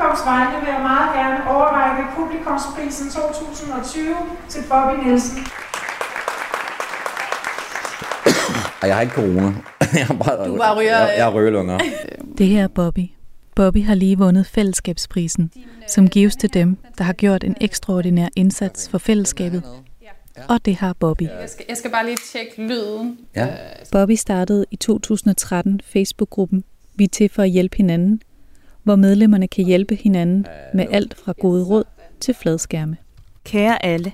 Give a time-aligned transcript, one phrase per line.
[0.00, 4.14] publikums vegne vil jeg meget gerne overrække publikumsprisen 2020
[4.48, 5.38] til Bobby Nielsen.
[8.82, 9.52] Og jeg har ikke corona.
[9.98, 11.78] Jeg har bare, Du bare ryger- jeg, jeg har røgelunger.
[12.38, 13.06] Det her er Bobby.
[13.54, 15.50] Bobby har lige vundet fællesskabsprisen,
[15.88, 19.62] som gives til dem, der har gjort en ekstraordinær indsats for fællesskabet.
[20.48, 21.22] Og det har Bobby.
[21.22, 23.18] Jeg skal, jeg skal bare lige tjekke lyden.
[23.36, 23.46] Ja.
[23.92, 28.20] Bobby startede i 2013 Facebook-gruppen Vi er til for at hjælpe hinanden,
[28.82, 31.84] hvor medlemmerne kan hjælpe hinanden med alt fra gode råd
[32.20, 32.96] til fladskærme.
[33.44, 34.12] Kære alle.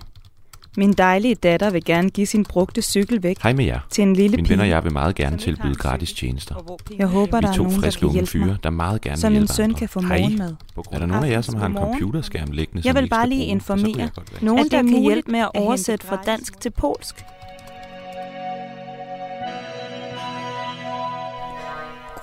[0.78, 3.80] Min dejlige datter vil gerne give sin brugte cykel væk Hej med jer.
[3.90, 4.48] til en lille pige.
[4.48, 6.78] venner og jeg vil meget gerne tilbyde gratis tjenester.
[6.98, 9.00] Jeg håber, der er er to nogen, der friske kan unge hjælpe fyre, der meget
[9.00, 9.78] gerne Så vil min hjælpe søn andre.
[9.78, 10.54] kan få morgenmad.
[10.92, 13.50] Er der nogen af jer, som har en computerskærm liggende, Jeg vil bare lige bruge?
[13.50, 14.08] Informere
[14.42, 17.24] nogen, der Er kan hjælpe med at oversætte fra dansk til polsk.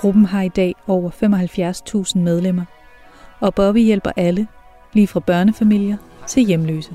[0.04, 1.12] Gruppen har i dag over
[2.16, 2.66] 75.000 medlemmer,
[3.40, 4.48] og Bobby hjælper alle,
[4.94, 6.92] lige fra børnefamilier til hjemløse.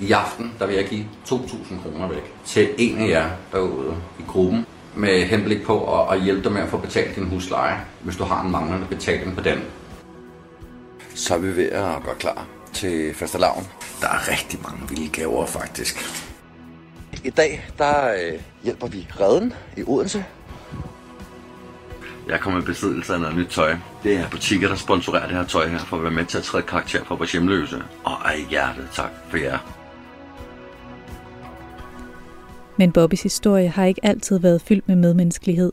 [0.00, 4.22] I aften der vil jeg give 2.000 kroner væk til en af jer derude i
[4.28, 8.16] gruppen med henblik på at, at hjælpe dig med at få betalt din husleje, hvis
[8.16, 9.58] du har en manglende betaling på den.
[11.14, 13.64] Så er vi ved at gøre klar til fastelavn.
[14.00, 15.96] Der er rigtig mange vilde gaver faktisk.
[17.24, 20.24] I dag der øh, hjælper vi Redden i Odense.
[22.30, 23.76] Jeg kommer i besiddelse af noget nyt tøj.
[24.02, 26.44] Det er butikker, der sponsorerer det her tøj her, for at være med til at
[26.44, 27.76] træde karakter for vores hjemløse.
[28.04, 29.58] Og af hjertet tak for jer.
[32.78, 35.72] Men Bobbys historie har ikke altid været fyldt med medmenneskelighed.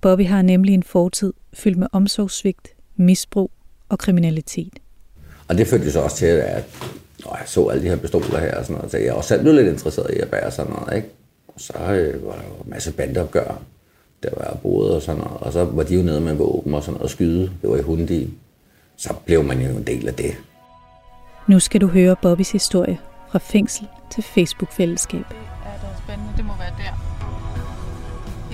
[0.00, 3.50] Bobby har nemlig en fortid fyldt med omsorgssvigt, misbrug
[3.88, 4.78] og kriminalitet.
[5.48, 6.64] Og det førte jo så også til, at
[7.24, 9.42] når jeg så alle de her pistoler her og sådan noget, så jeg også selv
[9.42, 11.08] blev lidt interesseret i at bære sådan noget, ikke?
[11.48, 13.62] Og så øh, var der jo en masse bandeopgør,
[14.22, 16.82] der var boede og sådan noget, og så var de jo nede med våben og
[16.82, 18.30] sådan noget og skyde, det var i Hundi.
[18.96, 20.34] Så blev man jo en del af det.
[21.46, 22.98] Nu skal du høre Bobbys historie
[23.30, 25.24] fra fængsel til Facebook-fællesskab.
[25.28, 25.36] Det
[25.66, 26.32] er spændende.
[26.36, 27.12] Det må være der.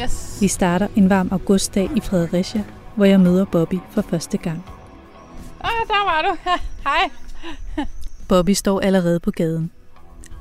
[0.02, 0.38] Yes.
[0.40, 4.64] Vi starter en varm augustdag i Fredericia, hvor jeg møder Bobby for første gang.
[5.60, 6.50] Ah, der var du.
[6.88, 7.10] Hej.
[8.28, 9.70] Bobby står allerede på gaden,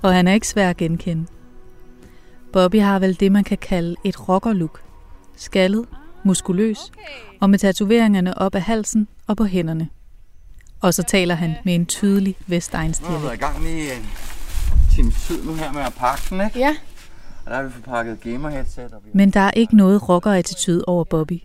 [0.01, 1.25] og han er ikke svær at genkende.
[2.53, 4.86] Bobby har vel det, man kan kalde et rockerlook.
[5.37, 5.85] Skaldet,
[6.23, 6.91] muskuløs
[7.39, 9.89] og med tatoveringerne op ad halsen og på hænderne.
[10.81, 13.93] Og så taler han med en tydelig Vestegns Nu har vi været i gang lige
[13.93, 14.07] en
[14.95, 16.59] times tid nu her med at pakke den, ikke?
[16.59, 16.75] Ja.
[17.45, 18.93] Og der har vi fået pakket gamer-headset.
[18.93, 21.41] Og vi Men der er ikke noget rocker-attitude over Bobby.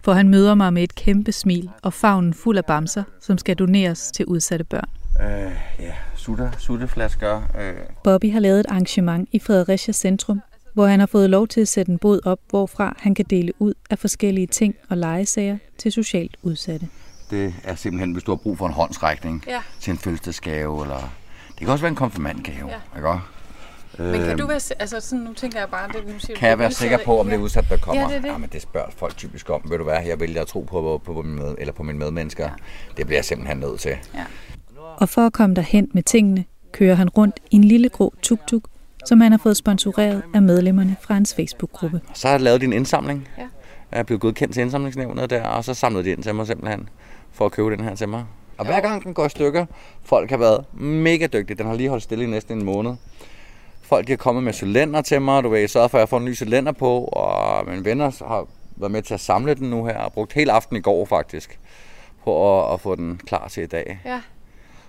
[0.00, 3.56] For han møder mig med et kæmpe smil og favnen fuld af bamser, som skal
[3.56, 4.88] doneres til udsatte børn.
[5.20, 7.42] Øh, ja, sutter, sutteflasker.
[7.60, 7.74] Øh.
[8.04, 10.40] Bobby har lavet et arrangement i Fredericia Centrum,
[10.76, 13.52] hvor han har fået lov til at sætte en båd op, hvorfra han kan dele
[13.58, 16.88] ud af forskellige ting og legesager til socialt udsatte.
[17.30, 19.60] Det er simpelthen, hvis du har brug for en håndsrækning Ja.
[19.80, 21.12] til en fødselsdagsgave, eller
[21.48, 22.96] det kan også være en konfirmandgave, Ja.
[22.96, 23.20] ikke?
[23.98, 24.60] Men kan du være...
[24.60, 25.88] si- Altså, sådan, nu tænker jeg bare...
[25.88, 27.64] Det, nu siger du, Kan jeg du være udsætter- sikker på, om det er udsat,
[27.70, 28.02] der kommer?
[28.02, 28.28] Ja, det er det.
[28.28, 29.60] Jamen, det spørger folk typisk om.
[29.70, 31.98] Ved du hvad, jeg vælger at tro på, på, på, mine, med, eller på mine
[31.98, 32.44] medmennesker.
[32.44, 32.50] Ja.
[32.96, 33.96] Det bliver jeg simpelthen nødt til.
[34.96, 38.62] Og for at komme derhen med tingene, kører han rundt i en lille grå tuk-tuk,
[39.06, 42.00] som han har fået sponsoreret af medlemmerne fra hans Facebook-gruppe.
[42.14, 43.28] Så har jeg lavet din indsamling.
[43.38, 43.42] Ja.
[43.92, 46.88] Jeg er blevet godkendt til indsamlingsnævnet der, og så samlede de ind til mig simpelthen,
[47.32, 48.24] for at købe den her til mig.
[48.58, 49.66] Og hver gang den går i stykker,
[50.04, 51.58] folk har været mega dygtige.
[51.58, 52.94] Den har lige holdt stille i næsten en måned.
[53.82, 56.18] Folk de har kommet med cylinder til mig, du ved, sørger for, at jeg får
[56.18, 58.46] en ny cylinder på, og mine venner har
[58.76, 61.58] været med til at samle den nu her, og brugt hele aften i går faktisk,
[62.24, 64.00] på at, at få den klar til i dag.
[64.04, 64.20] Ja.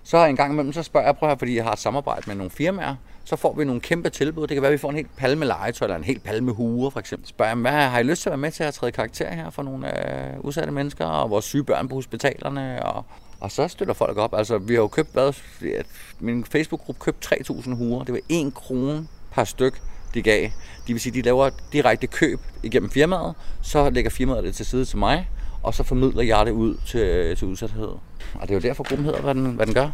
[0.04, 2.36] Så en gang imellem, så spørger jeg, prøv her, fordi jeg har et samarbejde med
[2.36, 2.96] nogle firmaer,
[3.28, 4.48] så får vi nogle kæmpe tilbud.
[4.48, 6.90] Det kan være, at vi får en helt palme legetøj, eller en helt palme huer,
[6.90, 7.28] for eksempel.
[7.28, 9.50] Spørger jeg, hvad har I lyst til at være med til at træde karakter her
[9.50, 13.06] for nogle øh, udsatte mennesker, og vores syge børn på hospitalerne, og,
[13.40, 14.34] og så støtter folk op.
[14.34, 15.34] Altså, vi har jo købt, hvad,
[15.78, 15.86] at
[16.20, 18.04] min Facebook-gruppe købte 3.000 huer.
[18.04, 19.82] Det var 1 krone per styk,
[20.14, 20.42] de gav.
[20.88, 24.86] Det vil sige, de laver direkte køb igennem firmaet, så lægger firmaet det til side
[24.86, 25.30] til mig,
[25.64, 27.88] og så formidler jeg det ud til, til udsathed.
[28.34, 29.90] Og det er jo derfor, gruppen hedder, hvad den, hvad den gør.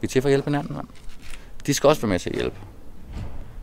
[0.00, 0.86] Vi er til for at hjælpe hinanden, Man.
[1.66, 2.56] De skal også være med til at hjælpe.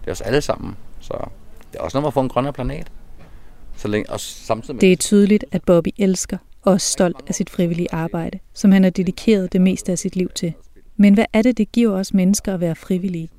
[0.01, 0.77] Det er os alle sammen.
[0.99, 1.29] Så
[1.71, 2.91] det er også noget med at få en grønnere planet.
[3.75, 7.49] Så længe, og samtidig Det er tydeligt, at Bobby elsker og er stolt af sit
[7.49, 10.53] frivillige arbejde, som han har dedikeret det meste af sit liv til.
[10.97, 13.29] Men hvad er det, det giver os mennesker at være frivillige?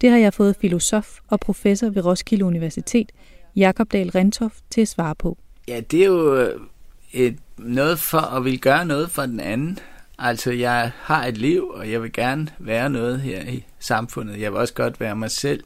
[0.00, 3.12] Det har jeg fået filosof og professor ved Roskilde Universitet,
[3.56, 5.38] Jakob Dahl Rentoft, til at svare på.
[5.68, 6.60] Ja, det er jo øh,
[7.12, 9.78] et, noget for at vil gøre noget for den anden.
[10.18, 14.40] Altså, jeg har et liv, og jeg vil gerne være noget her i samfundet.
[14.40, 15.64] Jeg vil også godt være mig selv,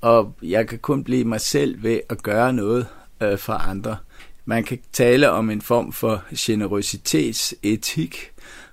[0.00, 2.86] og jeg kan kun blive mig selv ved at gøre noget
[3.20, 3.96] øh, for andre.
[4.44, 8.30] Man kan tale om en form for generøsitetsetik,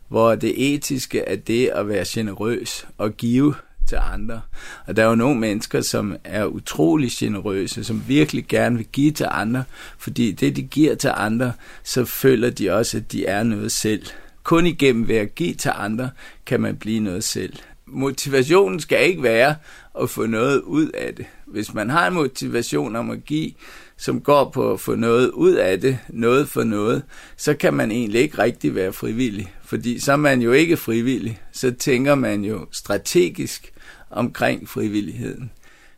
[0.08, 3.56] hvor det etiske er det at være generøs og give
[3.88, 4.42] til andre.
[4.88, 9.12] Og der er jo nogle mennesker, som er utrolig generøse, som virkelig gerne vil give
[9.12, 9.64] til andre,
[9.98, 11.54] fordi det, de giver til andre,
[11.84, 14.06] så føler de også, at de er noget selv.
[14.52, 16.10] Kun igennem ved at give til andre,
[16.46, 17.54] kan man blive noget selv.
[17.86, 19.56] Motivationen skal ikke være
[20.02, 21.26] at få noget ud af det.
[21.46, 23.52] Hvis man har en motivation om at give,
[23.98, 27.04] som går på at få noget ud af det, noget for noget,
[27.38, 29.54] så kan man egentlig ikke rigtig være frivillig.
[29.64, 31.42] Fordi så er man jo ikke frivillig.
[31.52, 33.74] Så tænker man jo strategisk
[34.10, 35.52] omkring frivilligheden.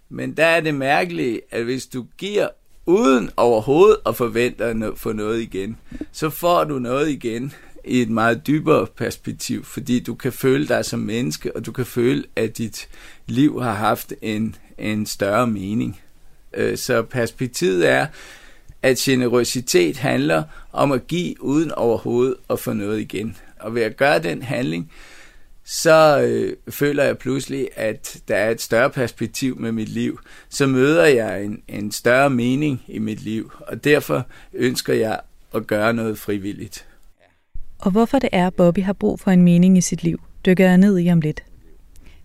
[0.10, 2.48] Men der er det mærkelige, at hvis du giver
[2.86, 5.78] uden overhovedet at forvente at få noget igen,
[6.12, 7.54] så får du noget igen
[7.86, 11.86] i et meget dybere perspektiv, fordi du kan føle dig som menneske, og du kan
[11.86, 12.88] føle, at dit
[13.28, 16.02] liv har haft en, en større mening.
[16.54, 18.08] Øh, så perspektivet er,
[18.82, 23.38] at generøsitet handler om at give uden overhovedet at få noget igen.
[23.60, 24.92] Og ved at gøre den handling,
[25.66, 30.20] så øh, føler jeg pludselig, at der er et større perspektiv med mit liv.
[30.50, 35.20] Så møder jeg en, en større mening i mit liv, og derfor ønsker jeg
[35.56, 36.86] at gøre noget frivilligt.
[37.84, 40.78] Og hvorfor det er, Bobby har brug for en mening i sit liv, dykker jeg
[40.78, 41.44] ned i om lidt.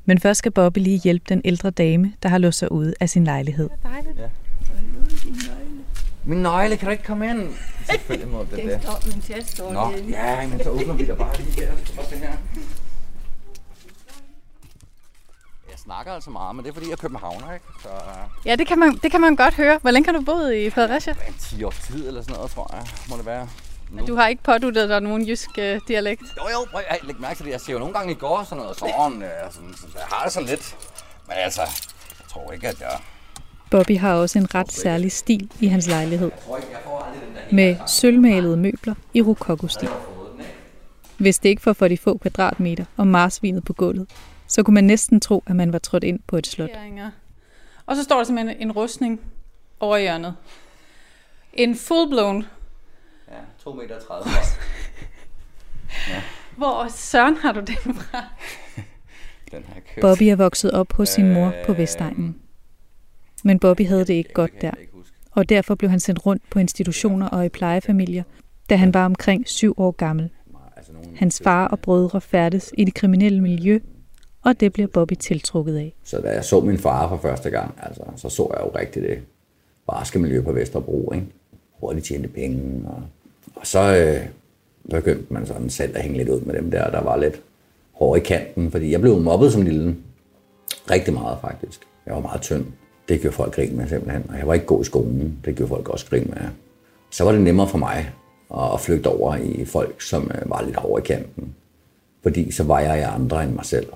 [0.05, 3.09] Men først skal Bobby lige hjælpe den ældre dame, der har låst sig ude af
[3.11, 3.71] sin lejlighed.
[3.85, 4.29] Ja.
[6.25, 7.43] Min nøgle, kan du ikke komme ind?
[7.91, 8.81] Selvfølgelig må det Den der.
[8.81, 11.73] står, min test står Nå, ja, men så åbner vi da bare lige der.
[12.05, 12.29] Se her.
[15.71, 17.67] Jeg snakker altså meget, men det er fordi, jeg er københavner, ikke?
[17.83, 17.89] Så
[18.47, 19.79] Ja, det kan, man, det kan man godt høre.
[19.83, 21.13] Hvor længe har du boet i Fredericia?
[21.29, 23.49] en 10 års tid eller sådan noget, tror jeg, må det være.
[23.91, 24.07] Nu.
[24.07, 26.23] Du har ikke påduttet dig nogen jysk øh, dialekt.
[26.23, 27.53] Jo, jo, prøv at lægge mærke til det.
[27.53, 30.25] Jeg siger jo nogle gange i går sådan noget sådan, øh, sådan, sådan, jeg har
[30.25, 30.77] det sådan lidt.
[31.27, 32.99] Men altså, jeg tror ikke, at jeg...
[33.71, 36.31] Bobby har også en ret særlig stil i hans lejlighed.
[36.35, 39.89] Jeg tror ikke, jeg får aldrig den der Med sølvmalede møbler i rokoko-stil.
[41.19, 44.11] Hvis det ikke var for de få kvadratmeter og marsvinet på gulvet,
[44.47, 46.71] så kunne man næsten tro, at man var trådt ind på et slot.
[47.87, 49.21] Og så står der simpelthen en rustning
[49.81, 50.35] over hjørnet.
[51.53, 52.45] En full-blown.
[53.69, 54.31] Ja, 2 meter 30.
[56.57, 58.23] Hvor søren har du den fra?
[59.53, 60.01] Den her købt.
[60.01, 62.39] Bobby er vokset op hos sin mor på Vestegnen.
[63.45, 64.71] Men Bobby havde det ikke godt der,
[65.31, 68.23] og derfor blev han sendt rundt på institutioner og i plejefamilier,
[68.71, 70.31] da han var omkring syv år gammel.
[71.17, 73.79] Hans far og brødre færdes i det kriminelle miljø,
[74.43, 75.95] og det bliver Bobby tiltrukket af.
[76.05, 79.03] Så da jeg så min far for første gang, altså, så så jeg jo rigtig
[79.03, 79.23] det
[79.87, 81.27] barske miljø på Vesterbro, ikke?
[81.79, 82.89] hvor de tjente penge.
[82.89, 83.03] Og,
[83.61, 84.27] og så øh,
[84.91, 87.43] begyndte man sådan selv at hænge lidt ud med dem der, der var lidt
[87.93, 89.97] hårde i kanten, fordi jeg blev mobbet som lille.
[90.91, 91.81] Rigtig meget faktisk.
[92.07, 92.67] Jeg var meget tynd.
[93.09, 94.25] Det gjorde folk grin med simpelthen.
[94.29, 95.39] Og jeg var ikke god i skolen.
[95.45, 96.49] Det gjorde folk også grin med.
[97.11, 98.11] Så var det nemmere for mig
[98.75, 101.55] at flygte over i folk, som øh, var lidt hårde i kanten.
[102.23, 103.87] Fordi så var jeg i andre end mig selv.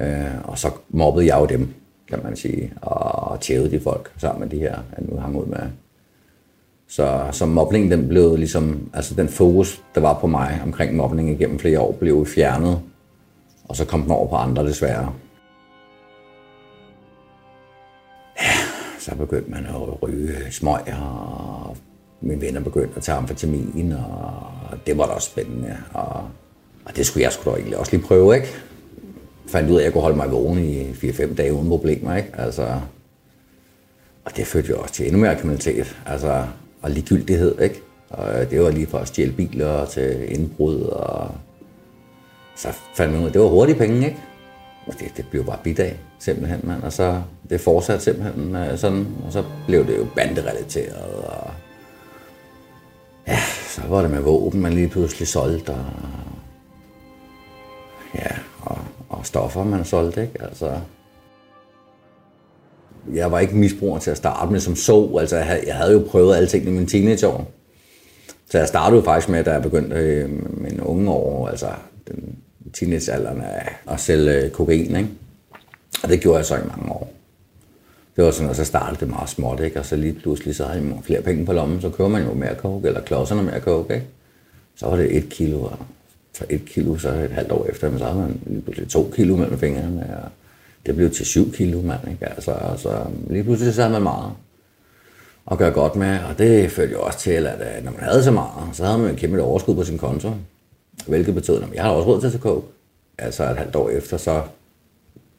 [0.00, 1.74] Øh, og så mobbede jeg jo dem,
[2.08, 5.46] kan man sige, og tævede de folk sammen med de her, jeg nu hang ud
[5.46, 5.58] med.
[6.88, 11.30] Så, så mobningen, den blev ligesom, altså den fokus, der var på mig omkring mobning
[11.30, 12.80] igennem flere år, blev fjernet.
[13.68, 15.12] Og så kom den over på andre desværre.
[18.40, 18.52] Ja,
[18.98, 21.76] så begyndte man at ryge smøg, og
[22.20, 25.76] mine venner begyndte at tage amfetamin, og det var da også spændende.
[25.94, 26.22] Og,
[26.84, 28.48] og det skulle jeg sgu da egentlig også lige prøve, ikke?
[29.48, 32.30] fandt ud af, at jeg kunne holde mig vågen i 4-5 dage uden problemer, ikke?
[32.38, 32.80] Altså,
[34.24, 36.44] og det førte jo også til endnu mere kriminalitet, altså,
[36.82, 37.80] og ligegyldighed, ikke?
[38.10, 41.30] Og øh, det var lige fra at stjæle biler til indbrud, og
[42.56, 44.18] så fandt man ud af, det var hurtige penge, ikke?
[44.86, 46.82] Og det, det blev bare bidt af, simpelthen, mand.
[46.82, 51.50] Og så det fortsatte simpelthen øh, sådan, og så blev det jo banderelateret, og
[53.26, 55.84] ja, så var det med våben, man lige pludselig solgte, og
[58.14, 58.30] ja,
[58.60, 60.42] og, og stoffer, man solgte, ikke?
[60.42, 60.80] Altså,
[63.14, 65.16] jeg var ikke misbruger til at starte med som så.
[65.20, 67.50] Altså, jeg havde, jeg havde jo prøvet alle tingene i mine teenageår.
[68.50, 71.68] Så jeg startede faktisk med, da jeg begyndte øh, mine unge år, altså
[72.08, 72.36] den
[72.72, 73.42] teenagealderen,
[73.86, 75.08] at, sælge øh, kokain, ikke?
[76.02, 77.12] Og det gjorde jeg så i mange år.
[78.16, 79.78] Det var sådan, at så startede det meget småt, ikke?
[79.78, 82.34] Og så lige pludselig, så havde jeg flere penge på lommen, så kører man jo
[82.34, 84.06] mere coke, eller klodserne mere coke, ikke?
[84.76, 85.78] Så var det et kilo, og
[86.34, 89.10] for et kilo, så et halvt år efter, men så havde man lige pludselig to
[89.14, 90.30] kilo mellem fingrene, og
[90.88, 92.26] det blev til 7 kilo, mand, ikke?
[92.26, 94.32] Altså, altså, lige pludselig så havde man meget
[95.50, 98.24] at gøre godt med, og det førte jo også til, at øh, når man havde
[98.24, 100.32] så meget, så havde man et kæmpe overskud på sin konto,
[101.06, 102.62] hvilket betød, at jeg har også råd til at tage.
[103.18, 104.42] Altså et halvt år efter, så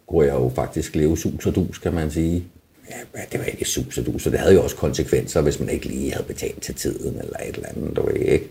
[0.08, 2.44] kunne jeg jo faktisk leve sus og dus, kan man sige.
[2.89, 5.70] ja, det var ikke sus og dus, og det havde jo også konsekvenser, hvis man
[5.70, 8.50] ikke lige havde betalt til tiden, eller et eller andet, du ved ikke.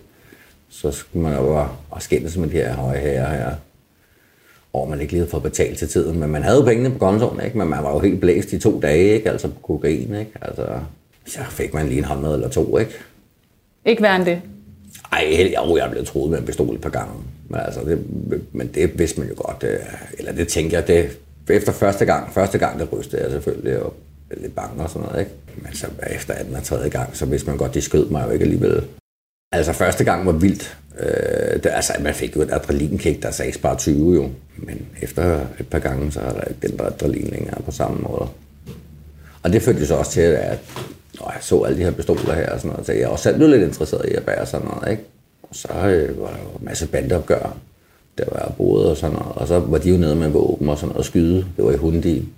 [0.69, 3.55] Så skulle man jo bare skændes med de her høje herrer her,
[4.73, 6.21] og man ikke lige havde fået betalt til tiden.
[6.21, 7.59] Men man havde jo pengene på kontoen, ikke?
[7.59, 9.31] Men man var jo helt blæst i to dage, ikke?
[9.31, 10.33] Altså på kokain, ikke?
[10.43, 10.67] Altså,
[11.27, 12.93] så fik man lige en håndmad eller to, ikke?
[13.85, 14.41] Ikke værre end det?
[15.13, 17.13] Ej, jo, jeg blev troet med en pistol et par gange.
[17.49, 17.99] Men, altså, det,
[18.53, 19.65] men det vidste man jo godt.
[19.65, 19.79] øh,
[20.19, 21.19] Eller det tænker jeg, det,
[21.51, 23.95] efter første gang, første gang, det rystede jeg selvfølgelig, og
[24.37, 25.33] lidt bange og sådan noget, ikke?
[25.57, 28.33] Men så efter anden og tredje gang, så vidste man godt, de skød mig jo
[28.33, 28.83] ikke alligevel.
[29.53, 30.79] Altså første gang var vildt.
[30.99, 34.31] Øh, det, altså, man fik jo et adrenalinkick, der sagde bare 20 jo.
[34.57, 37.99] Men efter et par gange, så er der ikke den der adrenalin længere på samme
[37.99, 38.29] måde.
[39.43, 40.59] Og det førte jo så også til, at
[41.21, 43.37] når jeg så alle de her pistoler her og sådan noget, så jeg også selv
[43.37, 45.03] blev lidt interesseret i at bære sådan noget, ikke?
[45.43, 47.57] Og så øh, var der jo en masse bandeopgør,
[48.19, 49.33] der var boet og sådan noget.
[49.35, 51.47] Og så var de jo nede med våben og sådan noget og skyde.
[51.57, 52.29] Det var i Hundi.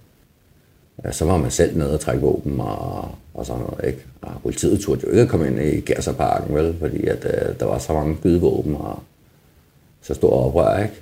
[1.05, 4.07] Ja, så var man selv nede og trække våben og, og sådan noget, ikke?
[4.23, 6.77] Og politiet turde jo ikke komme ind i Gerserparken, vel?
[6.79, 9.03] Fordi at, øh, der var så mange skydevåben og
[10.03, 10.95] så stor oprør, ikke?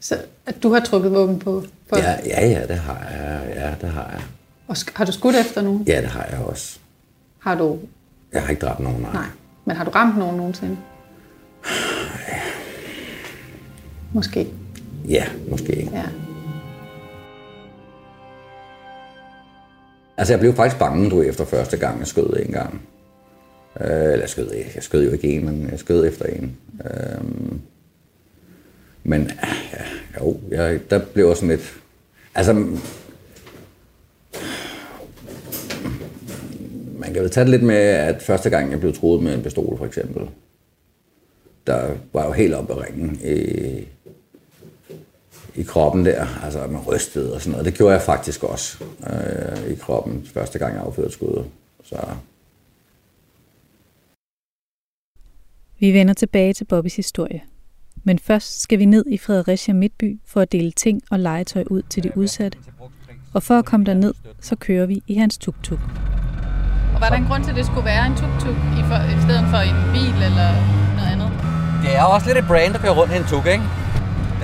[0.00, 1.62] Så at du har trukket våben på?
[1.90, 3.52] på Ja, ja, ja, det har jeg.
[3.56, 4.22] Ja, det har jeg.
[4.66, 5.84] Og har du skudt efter nogen?
[5.86, 6.78] Ja, det har jeg også.
[7.38, 7.78] Har du?
[8.32, 9.12] Jeg har ikke dræbt nogen, nej.
[9.12, 9.26] Nej.
[9.64, 10.76] Men har du ramt nogen nogensinde?
[14.14, 14.48] Måske.
[15.08, 15.90] Ja, måske.
[15.92, 16.04] Ja.
[20.16, 22.82] Altså, jeg blev faktisk bange, du, efter første gang, jeg skød en gang.
[23.80, 26.56] Øh, eller jeg skød, jeg skød jo ikke en, men jeg skød efter en.
[26.84, 27.24] Øh,
[29.04, 29.30] men
[29.72, 29.84] ja,
[30.20, 31.74] jo, jeg, der blev også sådan lidt...
[32.34, 32.52] Altså,
[36.98, 39.42] man kan vel tage det lidt med, at første gang, jeg blev troet med en
[39.42, 40.28] pistol, for eksempel,
[41.66, 43.88] der var jo helt oppe at ringe i,
[45.54, 47.66] i kroppen der, altså man rystede og sådan noget.
[47.66, 51.44] Det gjorde jeg faktisk også øh, i kroppen, første gang jeg affyrede skuddet.
[51.84, 51.96] Så
[55.78, 57.42] Vi vender tilbage til Bobbys historie.
[58.04, 61.82] Men først skal vi ned i Fredericia Midtby for at dele ting og legetøj ud
[61.82, 62.58] til de udsatte.
[63.34, 65.78] Og for at komme derned, så kører vi i hans tuk-tuk.
[66.94, 69.18] Og var der en grund til, at det skulle være en tuk-tuk i, for, i
[69.24, 70.48] stedet for en bil eller
[70.96, 71.54] noget andet?
[71.84, 73.64] det er også lidt et brand, der kører rundt i en tuk, ikke?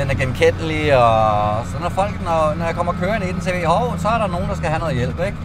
[0.00, 3.50] Den er genkendelig, og så når folk, når, når jeg kommer kørende i den, så
[3.52, 5.38] ved hov, så er der nogen, der skal have noget hjælp, ikke?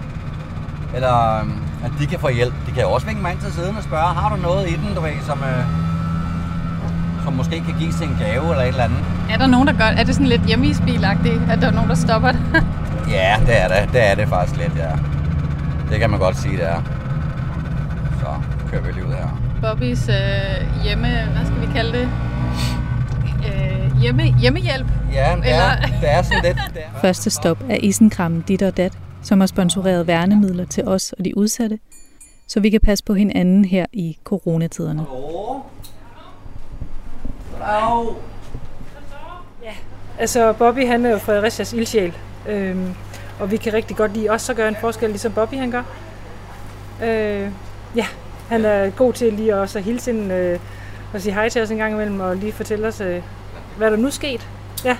[0.96, 1.52] Eller øhm,
[1.86, 2.54] at de kan få hjælp.
[2.68, 4.74] De kan jo også vinke mig ind til siden og spørge, har du noget i
[4.74, 5.64] den, du ved, som, øh,
[7.24, 9.00] som måske kan gives til en gave eller et eller andet?
[9.30, 11.96] Er der nogen, der gør Er det sådan lidt hjemmeisbilagtigt, at der er nogen, der
[11.96, 12.42] stopper det?
[13.18, 13.94] Ja, det er det.
[13.94, 14.92] Det er det faktisk lidt, ja.
[15.90, 16.82] Det kan man godt sige, det er.
[18.20, 18.28] Så
[18.72, 19.42] kører vi lige ud her.
[19.62, 21.08] Bobbys øh, hjemme...
[21.08, 22.10] Hvad skal vi kalde det?
[23.46, 23.75] Øh,
[24.06, 24.88] hjemme, hjemmehjælp?
[25.14, 26.58] Ja, det er, Eller- det er sådan lidt...
[26.74, 27.00] Det er.
[27.02, 31.38] Første stop er Isenkrammen Dit og Dat, som har sponsoreret værnemidler til os og de
[31.38, 31.80] udsatte,
[32.48, 35.00] så vi kan passe på hinanden her i coronatiderne.
[35.00, 35.60] Hallo?
[37.62, 38.14] Hallo?
[40.20, 42.14] Altså, Bobby han er jo Fredericias ildsjæl,
[42.50, 42.94] øhm,
[43.40, 45.84] og vi kan rigtig godt lide også at gøre en forskel, ligesom Bobby han gør.
[47.04, 47.50] Øh,
[47.96, 48.06] ja,
[48.50, 50.60] han er god til lige også at hilse ind øh,
[51.14, 53.22] og sige hej til os en gang imellem, og lige fortælle os, øh,
[53.77, 54.48] hvad der nu er sket.
[54.86, 54.98] Ja,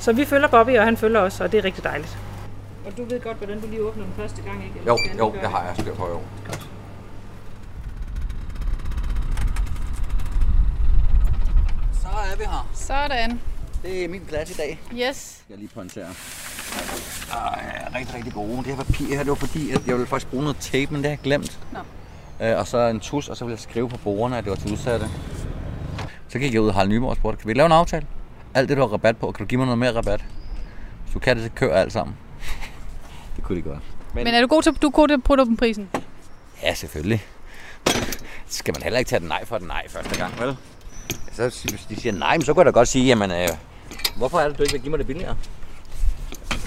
[0.00, 2.18] så vi følger Bobby, og han følger os, og det er rigtig dejligt.
[2.86, 4.78] Og du ved godt, hvordan du lige åbner den første gang, ikke?
[4.78, 6.20] Eller Jo, jo, det har jeg styr på, jo.
[11.92, 12.68] Så er vi her.
[12.74, 13.40] Sådan.
[13.82, 14.80] Det er min plads i dag.
[14.94, 15.42] Yes.
[15.50, 16.06] Jeg lige pointere.
[17.32, 18.56] Ej, rigtig, rigtig gode.
[18.56, 20.96] Det her papir her, det var fordi, at jeg ville faktisk bruge noget tape, men
[20.96, 21.58] det har jeg glemt.
[21.72, 21.78] Nå.
[22.46, 24.56] Øh, og så en tus, og så ville jeg skrive på bordene, at det var
[24.56, 25.06] til udsatte.
[26.34, 28.06] Så gik jeg ud og Harald Nyborg og spurgte, kan vi lave en aftale?
[28.54, 30.24] Alt det, du har rabat på, kan du give mig noget mere rabat?
[31.02, 32.16] Hvis du kan det, så kør alt sammen.
[33.36, 33.78] det kunne de godt.
[34.14, 35.88] Men er du god til, du er god til at putte på prisen?
[36.62, 37.24] Ja, selvfølgelig.
[38.46, 40.56] Skal man heller ikke tage den nej for den nej første gang, vel?
[41.32, 43.48] Så hvis de siger nej, men så kan jeg da godt sige, jamen, øh,
[44.16, 45.36] hvorfor er det, du ikke vil give mig det billigere?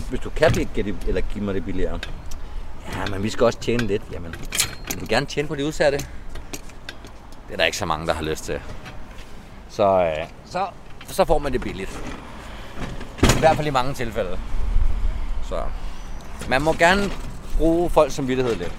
[0.10, 2.00] Hvis du kan blive, det, eller give mig det billigere.
[2.96, 4.02] Ja, men vi skal også tjene lidt.
[4.12, 4.36] Jamen,
[4.94, 5.98] vi vil gerne tjene på de udsatte.
[7.48, 8.62] Det er der ikke så mange, der har lyst til.
[9.78, 10.68] Så, øh, så,
[11.08, 12.00] så får man det billigt.
[13.24, 14.40] I hvert fald i mange tilfælde.
[15.50, 15.64] Så
[16.50, 17.02] man må gerne
[17.58, 18.74] bruge folk som vidtighed lidt.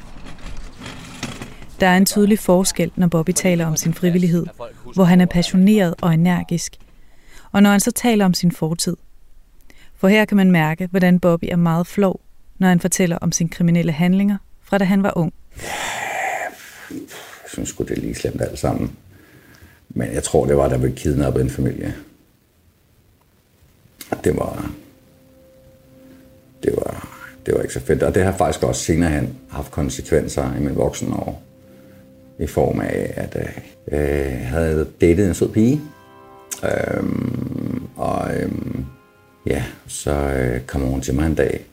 [1.81, 4.47] Der er en tydelig forskel, når Bobby taler om sin frivillighed,
[4.95, 6.77] hvor han er passioneret og energisk,
[7.53, 8.97] og når han så taler om sin fortid.
[9.97, 12.21] For her kan man mærke, hvordan Bobby er meget flov,
[12.59, 15.33] når han fortæller om sine kriminelle handlinger, fra da han var ung.
[16.91, 16.99] Jeg
[17.47, 18.97] synes sgu, det er lige slemt alt sammen.
[19.89, 21.95] Men jeg tror, det var, der blev kidnappet en familie.
[24.25, 24.71] Det var...
[26.63, 27.09] Det var...
[27.47, 28.03] det var ikke så fedt.
[28.03, 31.43] Og det har faktisk også senere hen haft konsekvenser i min voksne år.
[32.39, 35.81] I form af, at øh, jeg havde datet en sød pige.
[36.65, 38.85] Øhm, og øhm,
[39.47, 41.65] ja, så øh, kommer hun til mig en dag,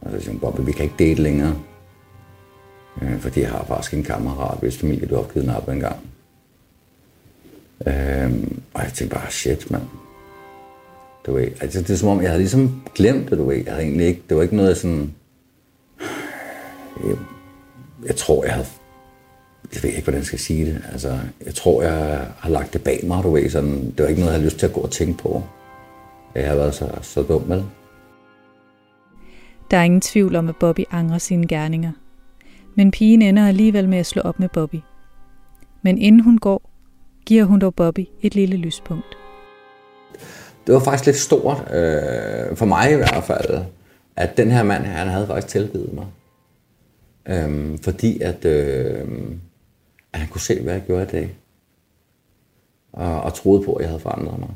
[0.00, 1.56] og så siger hun, Bobby, vi kan ikke date længere.
[3.02, 5.96] Øh, fordi jeg har faktisk en kammerat, hvis familie du har kidnappet en gang.
[7.86, 9.82] Øhm, og jeg tænkte bare, shit, mand.
[11.26, 13.56] Du ved, altså, det er som om, jeg havde ligesom glemt det, du ved.
[13.56, 15.14] Jeg havde egentlig ikke, det var ikke noget sådan...
[17.06, 17.16] Jeg,
[18.06, 18.66] jeg tror, jeg havde...
[19.74, 20.82] Jeg ved ikke, hvordan jeg skal sige det.
[20.92, 23.50] Altså, jeg tror, jeg har lagt det bag mig, du ved.
[23.50, 25.42] Sådan, det var ikke noget, jeg havde lyst til at gå og tænke på.
[26.34, 27.62] Jeg har været så, så dum med
[29.70, 31.92] Der er ingen tvivl om, at Bobby angrer sine gerninger.
[32.74, 34.80] Men pigen ender alligevel med at slå op med Bobby.
[35.82, 36.67] Men inden hun går,
[37.28, 39.16] giver hun dog Bobby et lille lyspunkt.
[40.66, 43.64] Det var faktisk lidt stort, øh, for mig i hvert fald,
[44.16, 46.06] at den her mand, han havde faktisk tilgivet mig.
[47.28, 49.08] Øhm, fordi at, øh,
[50.12, 51.36] at han kunne se, hvad jeg gjorde i dag.
[52.92, 54.50] Og, og troede på, at jeg havde forandret mig.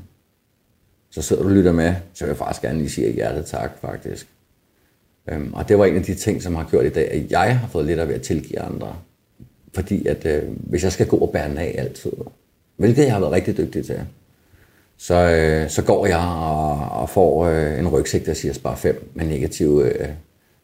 [1.11, 3.79] Så sidder du og lytter med, så vil jeg faktisk gerne lige sige hjertet tak,
[3.81, 4.29] faktisk.
[5.29, 7.59] Øhm, og det var en af de ting, som har gjort i dag, at jeg
[7.59, 8.97] har fået lidt af ved at tilgive andre.
[9.75, 12.12] Fordi at øh, hvis jeg skal gå og bære den af altid,
[12.76, 14.00] hvilket jeg har været rigtig dygtig til,
[14.97, 19.11] så, øh, så går jeg og, og får øh, en rygsæk, der siger bare fem
[19.14, 20.09] med negative øh,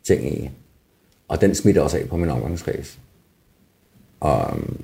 [0.05, 0.50] ting i.
[1.29, 2.99] Og den smitter også af på min omgangskreds.
[4.21, 4.81] Og øhm,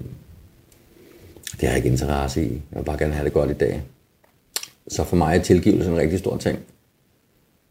[1.52, 2.52] det har jeg ikke interesse i.
[2.52, 3.82] Jeg vil bare gerne have det godt i dag.
[4.88, 6.58] Så for mig er tilgivelse en rigtig stor ting.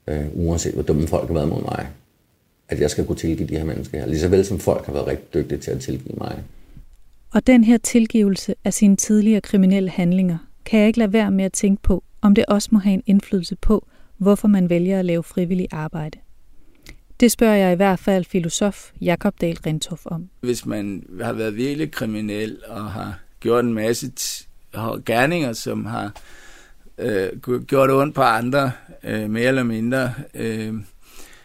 [0.08, 1.88] Øh, uanset hvor dumme folk har været mod mig.
[2.70, 4.06] At jeg skal kunne tilgive de her mennesker her.
[4.06, 6.44] Ligeså vel som folk har været rigtig dygtige til at tilgive mig.
[7.34, 11.46] Og den her tilgivelse af sine tidligere kriminelle handlinger, kan jeg ikke lade være med
[11.46, 13.88] at tænke på, om det også må have en indflydelse på,
[14.18, 16.20] hvorfor man vælger at lave frivillig arbejde.
[17.20, 20.30] Det spørger jeg i hvert fald filosof Jakob Dahl Rentoff om.
[20.41, 24.12] Hvis man har været virkelig kriminel og har gjort en masse
[25.06, 26.12] gerninger, som har
[26.98, 27.30] øh,
[27.67, 28.72] gjort ondt på andre,
[29.04, 30.74] øh, mere eller mindre, øh,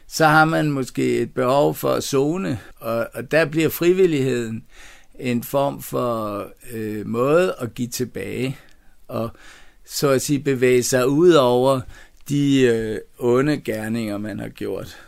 [0.09, 4.65] så har man måske et behov for at zone, og, og der bliver frivilligheden
[5.19, 8.59] en form for øh, måde at give tilbage,
[9.09, 9.31] og
[9.87, 11.81] så at sige bevæge sig ud over
[12.29, 14.99] de øh, onde gerninger, man har gjort.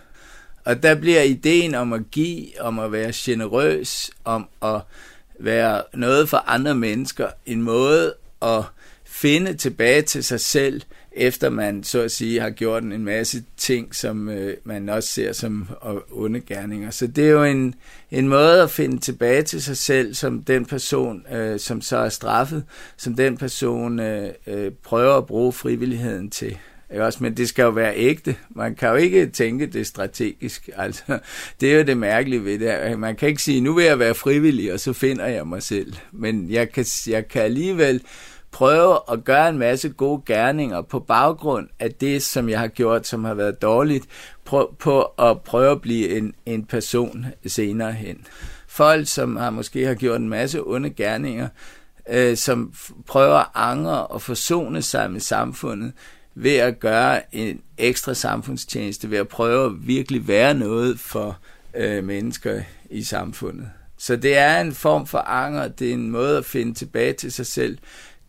[0.64, 4.80] Og der bliver ideen om at give, om at være generøs, om at
[5.40, 8.62] være noget for andre mennesker, en måde at
[9.04, 13.94] finde tilbage til sig selv, efter man så at sige har gjort en masse ting,
[13.94, 15.68] som øh, man også ser som
[16.10, 16.90] onde gerninger.
[16.90, 17.74] Så det er jo en,
[18.10, 22.08] en måde at finde tilbage til sig selv, som den person, øh, som så er
[22.08, 22.64] straffet,
[22.96, 26.56] som den person øh, øh, prøver at bruge frivilligheden til.
[26.90, 27.18] Ikke også?
[27.22, 28.36] Men det skal jo være ægte.
[28.50, 30.68] Man kan jo ikke tænke det strategisk.
[30.76, 31.18] Altså,
[31.60, 32.98] det er jo det mærkelige ved det.
[32.98, 35.94] Man kan ikke sige, nu vil jeg være frivillig, og så finder jeg mig selv.
[36.12, 38.02] Men jeg kan, jeg kan alligevel
[38.52, 43.06] prøve at gøre en masse gode gerninger på baggrund af det, som jeg har gjort,
[43.06, 44.06] som har været dårligt,
[44.44, 48.26] prøv, på at prøve at blive en, en person senere hen.
[48.68, 51.48] Folk, som har måske har gjort en masse onde gerninger,
[52.08, 52.72] øh, som
[53.06, 55.92] prøver at angre og forsone sig med samfundet,
[56.34, 61.38] ved at gøre en ekstra samfundstjeneste, ved at prøve at virkelig være noget for
[61.76, 63.70] øh, mennesker i samfundet.
[63.98, 67.32] Så det er en form for anger, det er en måde at finde tilbage til
[67.32, 67.78] sig selv,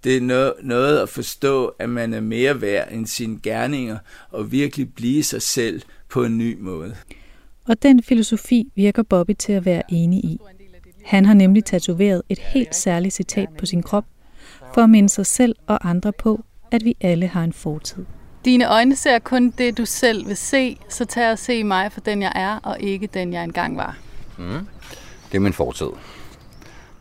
[0.04, 3.98] det er noget, noget at forstå, at man er mere værd end sine gerninger,
[4.30, 6.96] og virkelig blive sig selv på en ny måde.
[7.68, 10.40] Og den filosofi virker Bobby til at være enig i.
[11.06, 14.06] Han har nemlig tatoveret et helt særligt citat på sin krop,
[14.74, 18.06] for at minde sig selv og andre på, at vi alle har en fortid.
[18.46, 22.02] Dine øjne ser kun det, du selv vil se, så tag og se mig for
[22.02, 23.98] den, jeg er, og ikke den, jeg engang var.
[24.38, 24.68] Mm.
[25.32, 25.88] Det er min fortid.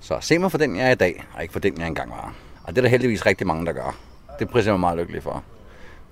[0.01, 2.11] Så se mig for den, jeg er i dag, og ikke for den, jeg engang
[2.11, 2.35] var.
[2.65, 3.99] Og det er der heldigvis rigtig mange, der gør.
[4.39, 5.45] Det priser jeg mig meget lykkelig for.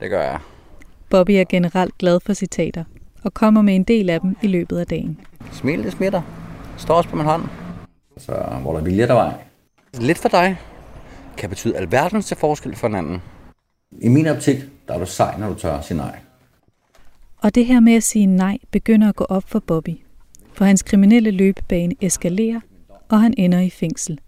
[0.01, 0.39] Det gør jeg.
[1.11, 2.85] Bobby er generelt glad for citater,
[3.25, 5.21] og kommer med en del af dem i løbet af dagen.
[5.53, 6.23] Smil, det smitter.
[6.77, 7.43] Står også på min hånd.
[8.17, 8.33] Så
[8.63, 9.35] hvor der vilje, der vej.
[10.01, 10.61] Lidt for dig
[11.37, 13.23] kan betyde alverdens til forskel for hinanden.
[14.01, 14.57] I min optik,
[14.89, 16.19] der er du sej, når du tør at sige nej.
[17.43, 19.97] Og det her med at sige nej begynder at gå op for Bobby.
[20.53, 22.61] For hans kriminelle løbebane eskalerer,
[23.09, 24.21] og han ender i fængsel.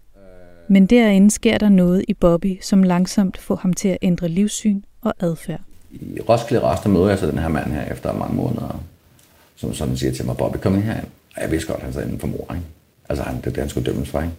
[0.71, 4.81] Men derinde sker der noget i Bobby, som langsomt får ham til at ændre livssyn
[5.01, 5.59] og adfærd.
[5.91, 8.83] I Roskilde Rester møder jeg så den her mand her efter mange måneder,
[9.55, 11.05] som sådan siger til mig, Bobby, kom ind herind.
[11.35, 12.65] Og jeg vidste godt, at han sad inden for mor, ikke?
[13.09, 14.33] Altså, han, det er det, han skulle dømmes for, ikke?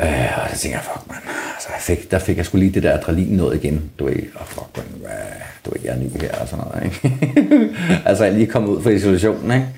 [0.00, 1.16] Øh, og så tænker jeg, fuck, man.
[1.54, 3.90] Altså, jeg fik, der fik jeg skulle lige det der adrenalin noget igen.
[3.98, 5.10] Du ved, oh, fuck, man, hvad,
[5.64, 7.18] du ved, jeg er ny her og sådan noget, ikke?
[8.08, 9.68] altså, jeg er lige kommet ud fra isolationen, ikke?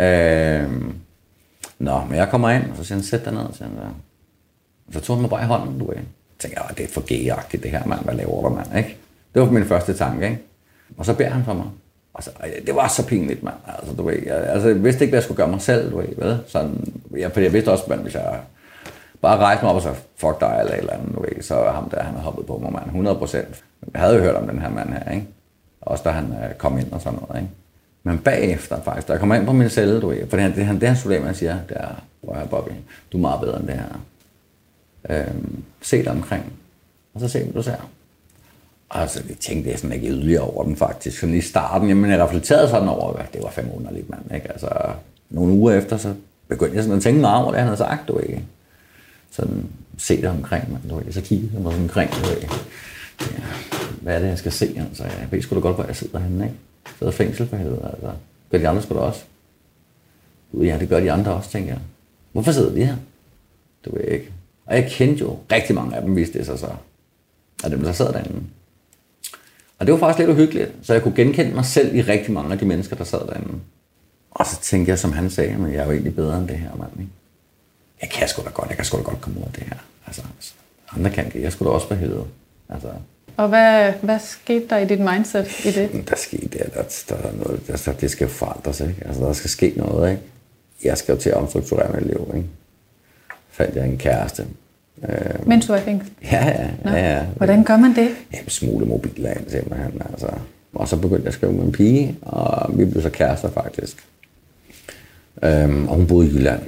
[0.00, 0.70] Øh,
[1.78, 3.68] nå, men jeg kommer ind, og så siger han, sæt dig ned, og så, siger
[3.68, 3.94] han,
[4.92, 5.96] så tog han mig bare i hånden, du ved.
[5.96, 8.96] Så tænkte jeg, det er for gayagtigt det her, mand, hvad laver du, mand, ikke?
[9.34, 10.38] Det var min første tanke, ikke?
[10.96, 11.66] Og så beder han for mig.
[12.14, 12.30] Og så,
[12.66, 13.54] det var så pinligt, mand.
[13.78, 15.96] Altså, du ved, jeg, altså, jeg vidste ikke, hvad jeg skulle gøre mig selv, du
[15.96, 16.36] ved, hvad?
[16.46, 18.40] Sådan, jeg, fordi jeg vidste også, at hvis jeg
[19.20, 21.72] bare rejste mig op og så, fuck dig, eller eller andet, du ved, så er
[21.72, 23.64] ham der, han havde hoppet på mig, mand, 100 procent.
[23.92, 25.26] Jeg havde jo hørt om den her mand her, ikke?
[25.80, 27.54] Også da han øh, kom ind og sådan noget, ikke?
[28.02, 30.54] Men bagefter faktisk, da jeg kommer ind på min celle, du ved, for det, han,
[30.54, 32.70] det, han, det han det man siger, det er, hvor er Bobby,
[33.12, 34.00] du er meget bedre end det her.
[35.08, 35.26] Øh,
[35.82, 36.52] se dig omkring,
[37.14, 37.88] og så se, hvad du ser.
[38.90, 41.18] Altså, jeg tænkte jeg sådan ikke yderligere over den faktisk.
[41.18, 44.34] Sådan i starten, jamen jeg reflekterede sådan over, at det var fem underligt, mand.
[44.34, 44.52] Ikke?
[44.52, 44.68] Altså,
[45.30, 46.14] nogle uger efter, så
[46.48, 48.44] begyndte jeg sådan at tænke meget over det, han havde sagt, du ikke.
[49.30, 49.66] Sådan,
[49.98, 51.12] se dig omkring, mand, du ikke.
[51.12, 52.48] Så kiggede jeg mig omkring, du ikke.
[53.20, 53.42] Ja,
[54.02, 54.84] hvad er det, jeg skal se?
[54.88, 56.56] Altså, jeg ved sgu da godt, hvor jeg sidder henne, ikke?
[56.86, 58.10] Så sidder fængsel for helvede, altså.
[58.50, 59.24] Gør de andre sgu da også?
[60.54, 61.80] Ja, det gør de andre også, tænker jeg.
[62.32, 62.96] Hvorfor sidder de her?
[63.84, 64.32] Du ved ikke.
[64.68, 66.68] Og jeg kendte jo rigtig mange af dem, vidste det sig så.
[67.64, 68.42] Og dem, der sad derinde.
[69.78, 72.52] Og det var faktisk lidt uhyggeligt, så jeg kunne genkende mig selv i rigtig mange
[72.52, 73.54] af de mennesker, der sad derinde.
[74.30, 76.58] Og så tænkte jeg, som han sagde, men jeg er jo egentlig bedre end det
[76.58, 76.90] her, mand.
[77.00, 77.12] Ikke?
[78.00, 79.76] Jeg kan sgu da godt, jeg kan sgu da godt komme ud af det her.
[80.06, 80.54] Altså, altså
[80.96, 82.24] andre kan det, jeg skulle da også for helvede.
[82.68, 82.88] Altså,
[83.36, 86.08] og hvad, hvad skete der i dit mindset i det?
[86.08, 89.02] Der skete det, at der, der er noget, der, det skal forandres, ikke?
[89.06, 90.22] Altså, der skal ske noget, ikke?
[90.84, 92.48] Jeg skal jo til at omstrukturere mit liv, ikke?
[93.58, 94.46] Fandt jeg en kæreste,
[95.02, 96.12] Øh, fængsel?
[96.32, 97.24] Ja, ja, ja, ja.
[97.36, 98.08] Hvordan gør man det?
[98.32, 100.02] Ja, smule mobiler ind simpelthen.
[100.12, 100.28] Altså.
[100.74, 104.06] Og så begyndte jeg at skrive med en pige, og vi blev så kærester faktisk.
[105.42, 106.60] Øhm, og hun boede i Jylland.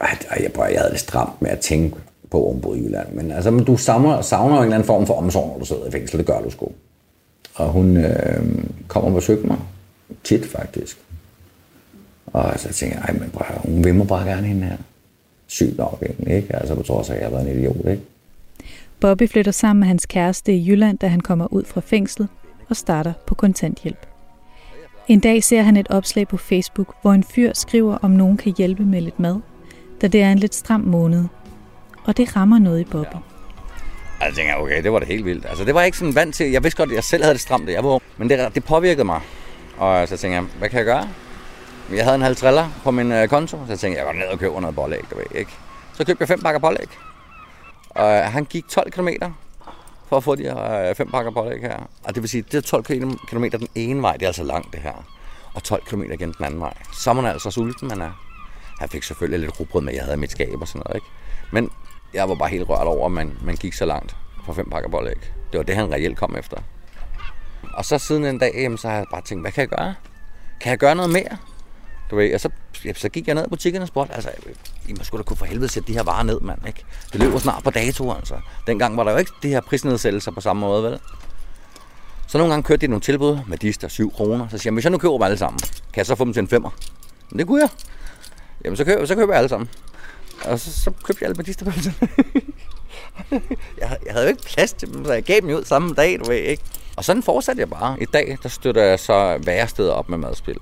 [0.00, 1.96] Ej, jeg, jeg, jeg havde det stramt med at tænke
[2.30, 3.12] på, at hun boede i Jylland.
[3.12, 5.86] Men altså, men du savner, savner en eller anden form for omsorg, når du sidder
[5.86, 6.18] i fængsel.
[6.18, 6.68] Det gør du sgu.
[7.54, 9.58] Og hun øh, kommer og besøger mig.
[10.24, 10.98] Tit faktisk.
[12.26, 14.76] Og så tænker jeg, men bror, hun vil mig bare gerne hende her
[15.46, 16.56] sygt nok egentlig, ikke?
[16.56, 18.02] Altså på trods af, at jeg har været en idiot, ikke?
[19.00, 22.28] Bobby flytter sammen med hans kæreste i Jylland, da han kommer ud fra fængslet
[22.68, 24.06] og starter på kontanthjælp.
[25.08, 28.54] En dag ser han et opslag på Facebook, hvor en fyr skriver, om nogen kan
[28.58, 29.36] hjælpe med lidt mad,
[30.02, 31.24] da det er en lidt stram måned.
[32.04, 33.14] Og det rammer noget i Bobby.
[33.14, 33.18] Ja.
[34.20, 35.46] Altså, jeg tænker, okay, det var det helt vildt.
[35.48, 36.50] Altså, det var jeg ikke sådan vant til.
[36.50, 39.04] Jeg vidste godt, at jeg selv havde det stramt, jeg var Men det, det påvirkede
[39.04, 39.20] mig.
[39.76, 41.08] Og så tænkte jeg, hvad kan jeg gøre?
[41.92, 44.26] Jeg havde en halv triller på min øh, konto, så jeg tænkte, jeg går ned
[44.26, 45.50] og køber noget pålæg, du ved, ikke?
[45.92, 46.88] Så købte jeg fem pakker pålæg.
[47.90, 49.08] Og øh, han gik 12 km
[50.08, 51.88] for at få de her øh, fem pakker pålæg her.
[52.04, 52.84] Og det vil sige, det er 12
[53.28, 55.06] km den ene vej, det er altså langt det her.
[55.54, 56.74] Og 12 km igen den anden vej.
[56.92, 58.10] Så er man altså sulten, man er.
[58.80, 61.06] Han fik selvfølgelig lidt rugbrød med, jeg havde i mit skab og sådan noget, ikke?
[61.52, 61.70] Men
[62.14, 64.90] jeg var bare helt rørt over, at man, man gik så langt for fem pakker
[64.90, 65.16] pålæg.
[65.52, 66.56] Det var det, han reelt kom efter.
[67.74, 69.94] Og så siden en dag, jamen, så har jeg bare tænkt, hvad kan jeg gøre?
[70.60, 71.36] Kan jeg gøre noget mere?
[72.10, 72.48] Du ved, og så,
[72.84, 74.30] ja, så gik jeg ned i butikken og spurgte, altså,
[74.88, 76.84] I må sgu da kunne for helvede sætte de her varer ned, mand, ikke?
[77.12, 78.34] Det løber snart på dato, altså.
[78.66, 81.00] Dengang var der jo ikke de her prisnedsættelser på samme måde, vel?
[82.26, 84.48] Så nogle gange kørte de nogle tilbud med dister 7 kroner.
[84.48, 86.32] Så siger jeg, hvis jeg nu køber dem alle sammen, kan jeg så få dem
[86.32, 86.70] til en femmer?
[87.30, 87.68] Men det kunne jeg.
[88.64, 89.68] Jamen, så køber, så køber jeg alle sammen.
[90.44, 91.92] Og så, så købte jeg alle medisterpølser.
[93.80, 96.18] jeg, jeg havde jo ikke plads til dem, så jeg gav dem ud samme dag,
[96.18, 96.62] du ved, ikke?
[96.96, 97.96] Og sådan fortsatte jeg bare.
[98.00, 100.58] I dag, der støtter jeg så væresteder op med madspil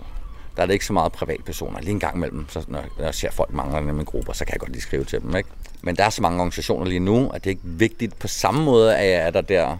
[0.56, 1.80] der er det ikke så meget privatpersoner.
[1.80, 4.60] Lige en gang imellem, så når jeg ser folk mangler i grupper, så kan jeg
[4.60, 5.36] godt lige skrive til dem.
[5.36, 5.48] Ikke?
[5.82, 8.64] Men der er så mange organisationer lige nu, at det er ikke vigtigt på samme
[8.64, 9.76] måde, at jeg er der der,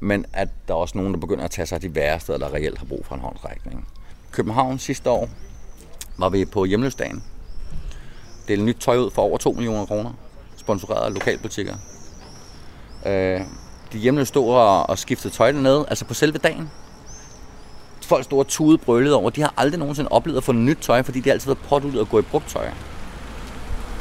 [0.00, 2.54] men at der er også nogen, der begynder at tage sig af de værste, der
[2.54, 3.88] reelt har brug for en håndrækning.
[4.30, 5.28] København sidste år
[6.18, 7.24] var vi på hjemløsdagen.
[8.48, 10.12] Det er nyt tøj ud for over 2 millioner kroner,
[10.56, 11.74] sponsoreret af lokalbutikker.
[13.06, 13.40] Øh,
[13.92, 14.54] de hjemløse stod
[14.88, 16.70] og skiftede tøj ned, altså på selve dagen
[18.12, 21.02] folk stod og tude brølede over, de har aldrig nogensinde oplevet at få nyt tøj,
[21.02, 22.68] fordi de har altid været påduttet at gå i brugt tøj.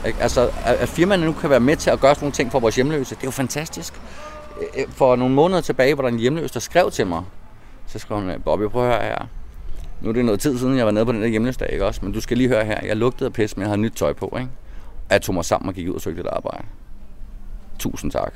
[0.07, 0.21] Ikke?
[0.21, 2.75] Altså, at firmaerne nu kan være med til at gøre sådan nogle ting for vores
[2.75, 3.93] hjemløse, det er jo fantastisk.
[4.77, 7.23] Øh, for nogle måneder tilbage var der en hjemløs, der skrev til mig.
[7.87, 9.27] Så skrev hun, Bobby, prøv at høre her.
[10.01, 11.99] Nu er det noget tid siden, jeg var nede på den der hjemløsdag, ikke også?
[12.03, 12.85] Men du skal lige høre her.
[12.85, 14.49] Jeg lugtede af pis, men jeg havde nyt tøj på, ikke?
[15.09, 16.63] Og jeg tog mig sammen og gik ud og søgte et arbejde.
[17.79, 18.33] Tusind tak.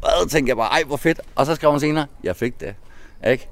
[0.00, 1.20] Hvad, tænkte jeg bare, ej, hvor fedt.
[1.34, 2.74] Og så skrev hun senere, jeg fik det.
[3.26, 3.48] Ikke?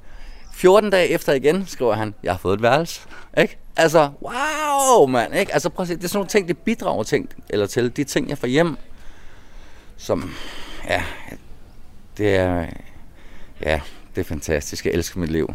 [0.59, 3.01] 14 dage efter igen, skriver han, jeg har fået et værelse.
[3.39, 3.59] Ikke?
[3.77, 5.35] Altså, wow, mand.
[5.35, 5.53] Ikke?
[5.53, 8.05] Altså, prøv at se, det er sådan nogle ting, det bidrager ting, eller til de
[8.05, 8.77] ting, jeg får hjem,
[9.97, 10.31] som,
[10.89, 11.03] ja,
[12.17, 12.67] det er,
[13.61, 13.81] ja,
[14.15, 14.87] det er fantastisk.
[14.87, 15.55] Jeg elsker mit liv.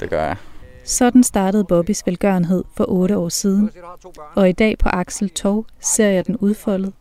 [0.00, 0.36] Det gør jeg.
[0.84, 3.70] Sådan startede Bobbys velgørenhed for otte år siden,
[4.34, 6.92] og i dag på Axel Tog ser jeg den udfoldet,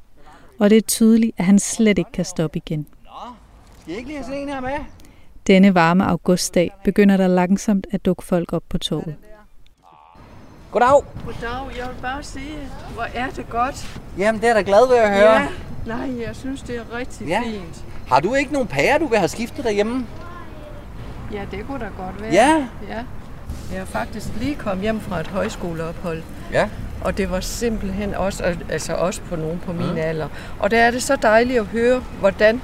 [0.59, 2.87] og det er tydeligt, at han slet ikke kan stoppe igen.
[3.03, 3.11] Nå,
[3.81, 5.00] skal I ikke lige have sådan en her med?
[5.47, 9.15] Denne varme augustdag begynder der langsomt at dukke folk op på toget.
[10.71, 11.01] Goddag.
[11.25, 12.57] Goddag, jeg vil bare sige,
[12.93, 13.99] hvor er det godt.
[14.17, 15.33] Jamen, det er da glad ved at høre.
[15.33, 15.47] Ja,
[15.85, 17.41] nej, jeg synes, det er rigtig Ja.
[17.45, 17.85] fint.
[18.07, 20.07] Har du ikke nogen pærer, du vil have skiftet derhjemme?
[21.33, 22.33] Ja, det kunne da godt være.
[22.33, 22.67] Ja.
[22.89, 23.03] ja.
[23.73, 26.23] Jeg er faktisk lige kommet hjem fra et højskoleophold.
[26.51, 26.69] Ja.
[27.03, 30.27] Og det var simpelthen også, altså også på nogen på min alder.
[30.59, 32.61] Og der er det så dejligt at høre, hvordan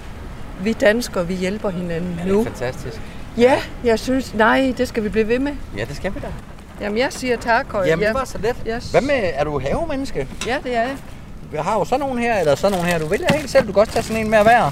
[0.63, 2.39] vi danskere, vi hjælper hinanden Det nu.
[2.39, 3.01] er fantastisk.
[3.37, 5.51] Ja, jeg synes, nej, det skal vi blive ved med.
[5.77, 6.27] Ja, det skal vi da.
[6.81, 8.55] Jamen, jeg siger tak, og Jamen, ja, det var så let.
[8.75, 8.91] Yes.
[8.91, 10.27] Hvad med, er du havemenneske?
[10.47, 10.97] ja, det er jeg.
[11.53, 12.99] Jeg har jo sådan nogen her, eller sådan nogen her.
[12.99, 13.67] Du vælger helt selv.
[13.67, 14.71] Du kan også tage sådan en med at være.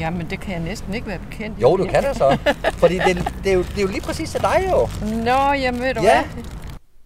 [0.00, 1.62] Jamen, det kan jeg næsten ikke være bekendt.
[1.62, 2.38] Jo, du kan det så.
[2.78, 4.88] Fordi det, det, er jo, det er jo lige præcis til dig jo.
[5.16, 6.22] Nå, jamen ved du Ja.
[6.34, 6.42] hvad?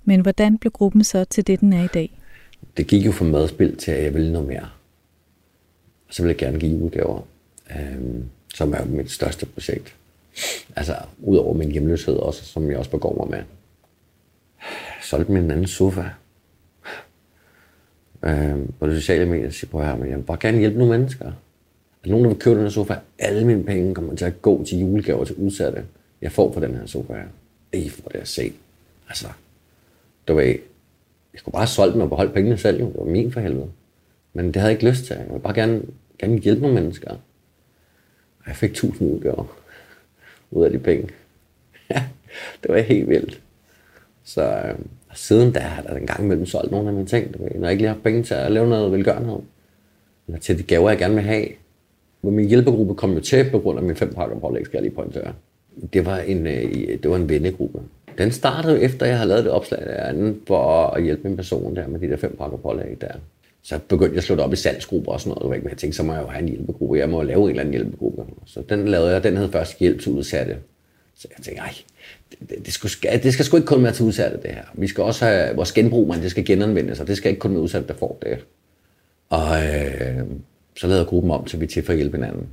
[0.05, 2.19] Men hvordan blev gruppen så til det, den er i dag?
[2.77, 4.69] det gik jo fra madspil til, at jeg ville noget mere.
[6.09, 7.21] Og så ville jeg gerne give julegaver,
[7.71, 8.25] øh,
[8.55, 9.95] som er jo mit største projekt.
[10.77, 13.45] Altså, udover min hjemløshed også, som jeg også begår mig med.
[15.03, 16.05] Solgte min anden sofa.
[18.23, 20.99] Øh, på de sociale medier siger på her, men jeg vil bare gerne hjælpe nogle
[20.99, 21.33] mennesker.
[22.05, 22.95] Er nogen, der vil købe den her sofa?
[23.19, 25.85] Alle mine penge kommer til at gå til julegaver til udsatte.
[26.23, 27.27] Jeg får på den her sofa her.
[27.73, 28.53] I får det at se.
[29.09, 29.29] Altså,
[30.29, 32.87] du ved, jeg skulle bare have solgt den og beholdt pengene selv, jo.
[32.87, 33.71] Det var min for helvede.
[34.33, 35.17] Men det havde jeg ikke lyst til.
[35.17, 35.83] Jeg ville bare gerne,
[36.19, 37.17] gerne hjælpe nogle mennesker.
[38.45, 39.57] Og jeg fik 1000 udgaver
[40.51, 41.09] ud af de penge.
[42.63, 43.41] Det var helt vildt.
[44.25, 44.75] Så øh,
[45.09, 47.35] og siden da har der en gang imellem solgt nogle af mine ting.
[47.35, 49.39] Du ved, når jeg ikke lige har penge til at lave noget velgørenhed.
[50.27, 51.47] Eller til de gaver, jeg gerne vil have.
[52.23, 54.83] Men min hjælpegruppe kom jo til på grund af min fem pakker pålæg, skal jeg
[54.83, 55.33] lige pointere.
[55.93, 57.81] Det var en, øh, det var en vennegruppe.
[58.19, 61.87] Den startede efter, jeg havde lavet det opslag derinde, for at hjælpe en person der
[61.87, 63.13] med de der fem pakker pålæg der.
[63.65, 65.51] Så begyndte jeg at slå det op i salgsgrupper og sådan noget.
[65.51, 66.99] ved ikke, Men jeg tænkte, så må jeg jo have en hjælpegruppe.
[66.99, 68.23] Jeg må lave en eller anden hjælpegruppe.
[68.47, 69.25] Så den lavede jeg.
[69.25, 70.57] Den hed først hjælp til udsatte.
[71.15, 71.75] Så jeg tænkte, ej,
[72.31, 74.65] det, det, det, skal, det skal sgu ikke kun være til udsatte, det her.
[74.75, 77.51] Vi skal også have vores genbrug, man, det skal genanvendes, og det skal ikke kun
[77.51, 78.45] være udsatte, der får det.
[79.29, 80.25] Og øh,
[80.77, 82.49] så lavede gruppen om til, vi til for at hjælpe hinanden.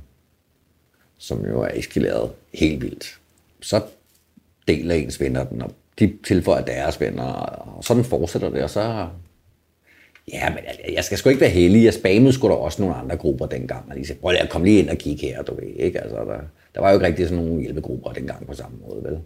[1.18, 3.18] Som jo er eskaleret helt vildt.
[3.60, 3.82] Så
[4.68, 9.08] deler ens venner den, og de tilføjer deres venner, og sådan fortsætter det, og så...
[10.32, 11.84] Ja, men jeg, jeg skal sgu ikke være heldig.
[11.84, 14.50] Jeg spammede sgu da også nogle andre grupper dengang, og de sagde, prøv lige at
[14.50, 16.00] komme lige ind og kigge her, du ved, ikke?
[16.00, 16.40] Altså, der,
[16.74, 19.18] der var jo ikke rigtig sådan nogle hjælpegrupper dengang på samme måde, vel?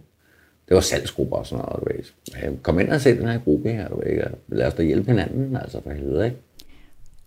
[0.67, 2.57] Det var salgsgrupper og sådan noget, du ved.
[2.63, 4.23] Kom ind og se den her gruppe her, du ved, ikke?
[4.47, 6.37] Lad os da hjælpe hinanden, altså for helvede, ikke?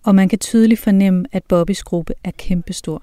[0.04, 3.02] Og man kan tydeligt fornemme, at Bobbys gruppe er kæmpestor.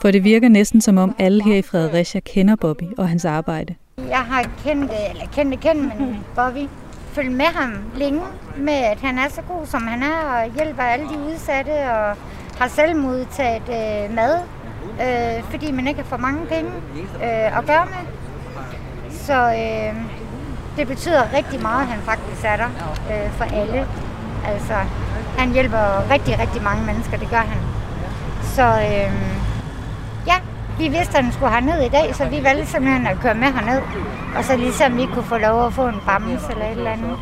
[0.00, 3.74] For det virker næsten som om alle her i Fredericia kender Bobby og hans arbejde.
[3.98, 6.68] Jeg har kendt, eller kendt kendt, men Bobby
[7.16, 8.22] følge med ham længe
[8.56, 12.16] med, at han er så god, som han er, og hjælper alle de udsatte, og
[12.58, 14.34] har selv modtaget øh, mad,
[15.04, 16.70] øh, fordi man ikke har for mange penge
[17.22, 18.02] øh, at gøre med.
[19.10, 19.94] Så øh,
[20.76, 22.70] det betyder rigtig meget, at han faktisk er der
[23.10, 23.86] øh, for alle.
[24.46, 24.74] Altså,
[25.38, 27.58] han hjælper rigtig, rigtig mange mennesker, det gør han.
[28.42, 29.12] Så øh,
[30.26, 30.36] ja,
[30.78, 33.48] vi vidste, at han skulle herned i dag, så vi valgte simpelthen at køre med
[33.52, 33.82] herned.
[34.36, 37.16] Og så ligesom vi kunne få lov at få en bamse eller et eller andet.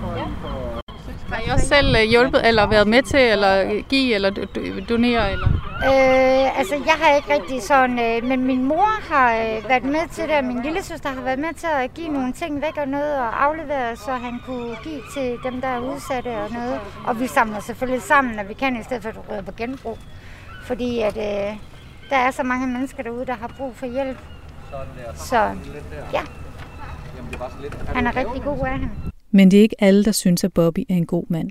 [1.33, 4.87] Har I også selv øh, hjulpet, eller været med til, eller give, eller do- do-
[4.89, 5.33] donere?
[5.33, 5.49] Eller?
[5.87, 10.09] Øh, altså, jeg har ikke rigtig sådan, øh, men min mor har øh, været med
[10.13, 12.77] til det, og min lille søster har været med til at give nogle ting væk
[12.77, 16.81] og noget, og aflevere, så han kunne give til dem, der er udsatte og noget.
[17.07, 19.99] Og vi samler selvfølgelig sammen, når vi kan, i stedet for at rydde på genbrug.
[20.67, 21.57] Fordi at, øh,
[22.11, 24.19] der er så mange mennesker derude, der har brug for hjælp.
[25.17, 25.37] Så
[26.13, 26.21] ja,
[27.87, 28.91] han er rigtig god af han.
[29.31, 31.51] Men det er ikke alle, der synes, at Bobby er en god mand.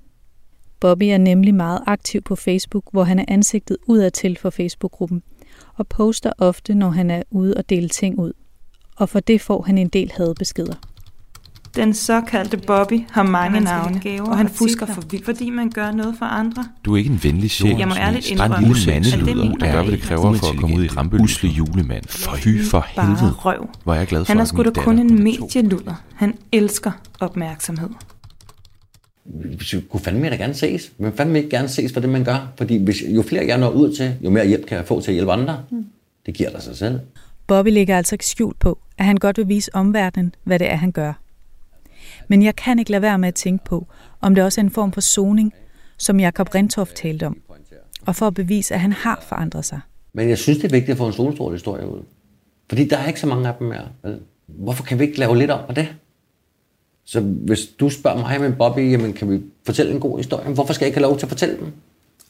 [0.80, 5.24] Bobby er nemlig meget aktiv på Facebook, hvor han er ansigtet udadtil for Facebook-gruppen,
[5.76, 8.34] og poster ofte, når han er ude og dele ting ud.
[8.98, 10.76] Og for det får han en del hadbeskeder.
[11.76, 15.50] Den såkaldte Bobby har mange Han navne, gaver og han og fusker for vildt, fordi
[15.50, 16.66] man gør noget for andre.
[16.86, 17.78] Du er ikke en venlig sjæl.
[17.78, 20.02] Jeg må ærligt Bare en indrømme, lille at det mandeluder, mener der gør, hvad det
[20.02, 21.24] kræver for at komme ud i rampelyset.
[21.24, 22.04] Usle julemand.
[22.08, 23.32] Fy for helvede.
[23.32, 23.70] røv.
[23.84, 26.04] Hvor er jeg glad for, Han er at sgu da kun en medieluder.
[26.16, 27.90] Han elsker opmærksomhed.
[29.26, 30.92] Vi kunne fandme da gerne ses.
[30.98, 32.48] Men fandme ikke gerne ses for det, man gør.
[32.58, 35.12] Fordi hvis, jo flere jeg når ud til, jo mere hjælp kan jeg få til
[35.12, 35.58] at hjælpe andre.
[35.72, 35.86] Mm.
[36.26, 37.00] Det giver dig sig selv.
[37.48, 40.76] Bobby lægger altså ikke skjult på, at han godt vil vise omverdenen, hvad det er,
[40.76, 41.23] han gør.
[42.28, 43.88] Men jeg kan ikke lade være med at tænke på,
[44.22, 45.54] om det også er en form for soning,
[45.98, 47.38] som Jakob Rentoft talte om,
[48.06, 49.80] og for at bevise, at han har forandret sig.
[50.14, 52.00] Men jeg synes, det er vigtigt at få en solstråle historie ud.
[52.70, 54.18] Fordi der er ikke så mange af dem mere.
[54.48, 55.88] Hvorfor kan vi ikke lave lidt om på det?
[57.06, 60.54] Så hvis du spørger mig men Bobby, jamen kan vi fortælle en god historie?
[60.54, 61.74] Hvorfor skal jeg ikke have lov til at fortælle den?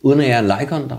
[0.02, 0.96] Uden at jeg er en like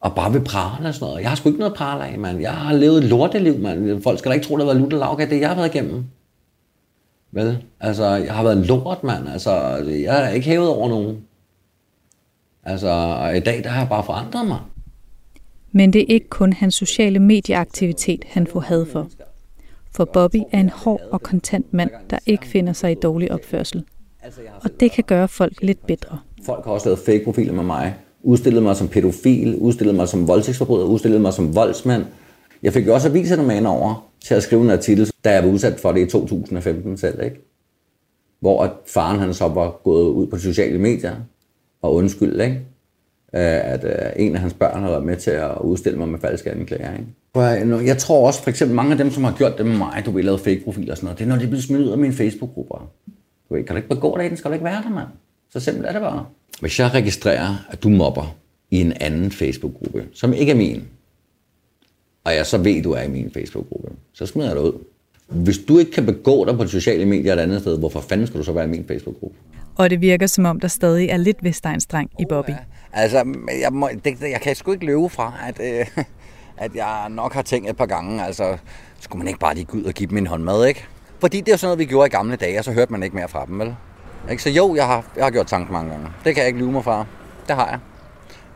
[0.00, 1.22] Og bare vil prale og sådan noget.
[1.22, 2.40] Jeg har sgu ikke noget prale af, mand.
[2.40, 4.02] Jeg har levet et lorteliv, mand.
[4.02, 6.04] Folk skal da ikke tro, der har været lutter lavga, det jeg har været igennem.
[7.34, 7.58] Vel?
[7.80, 9.28] Altså, jeg har været en lort, mand.
[9.28, 9.50] Altså,
[9.86, 11.16] jeg er ikke hævet over nogen.
[12.64, 14.58] Altså, og i dag, der har jeg bare forandret mig.
[15.72, 19.08] Men det er ikke kun hans sociale medieaktivitet, han får had for.
[19.94, 23.84] For Bobby er en hård og kontant mand, der ikke finder sig i dårlig opførsel.
[24.62, 26.18] Og det kan gøre folk lidt bedre.
[26.46, 27.94] Folk har også lavet fake profiler med mig.
[28.22, 32.04] Udstillet mig som pædofil, udstillet mig som voldtægtsforbryder, udstillet mig som voldsmand.
[32.64, 35.44] Jeg fik jo også aviserne med ind over til at skrive en artikel, da jeg
[35.44, 37.36] var udsat for det i 2015 selv, ikke?
[38.40, 41.16] Hvor at faren han så var gået ud på sociale medier
[41.82, 42.54] og undskyld, ikke?
[43.34, 46.18] Øh, at øh, en af hans børn har været med til at udstille mig med
[46.18, 46.92] falske anklager.
[46.92, 47.06] Ikke?
[47.34, 50.02] Jeg, jeg tror også, for eksempel mange af dem, som har gjort det med mig,
[50.06, 51.98] du ved, lavet fake-profiler og sådan noget, det er, når de bliver smidt ud af
[51.98, 52.90] mine Facebook-grupper.
[53.48, 55.08] Du ved, kan du ikke begå det, skal du ikke være der, mand.
[55.50, 56.26] Så simpelt er det bare.
[56.60, 58.36] Hvis jeg registrerer, at du mobber
[58.70, 60.84] i en anden Facebook-gruppe, som ikke er min,
[62.24, 64.72] og jeg så ved, du er i min Facebook-gruppe, så smider jeg dig ud.
[65.28, 68.26] Hvis du ikke kan begå dig på de sociale medier et andet sted, hvorfor fanden
[68.26, 69.36] skal du så være i min Facebook-gruppe?
[69.76, 72.50] Og det virker som om, der stadig er lidt Vestegnsdreng i Bobby.
[72.92, 73.24] Altså,
[73.60, 75.86] jeg, må, det, jeg kan sgu ikke løbe fra, at, øh,
[76.64, 78.56] at jeg nok har tænkt et par gange, altså,
[79.00, 80.84] skulle man ikke bare lige gå ud og give dem en håndmad, ikke?
[81.20, 83.16] Fordi det er sådan noget, vi gjorde i gamle dage, og så hørte man ikke
[83.16, 83.74] mere fra dem, vel?
[84.30, 84.42] Ikke?
[84.42, 86.06] Så jo, jeg har, jeg har gjort tanken mange gange.
[86.24, 87.06] Det kan jeg ikke lyve mig fra.
[87.48, 87.78] Det har jeg.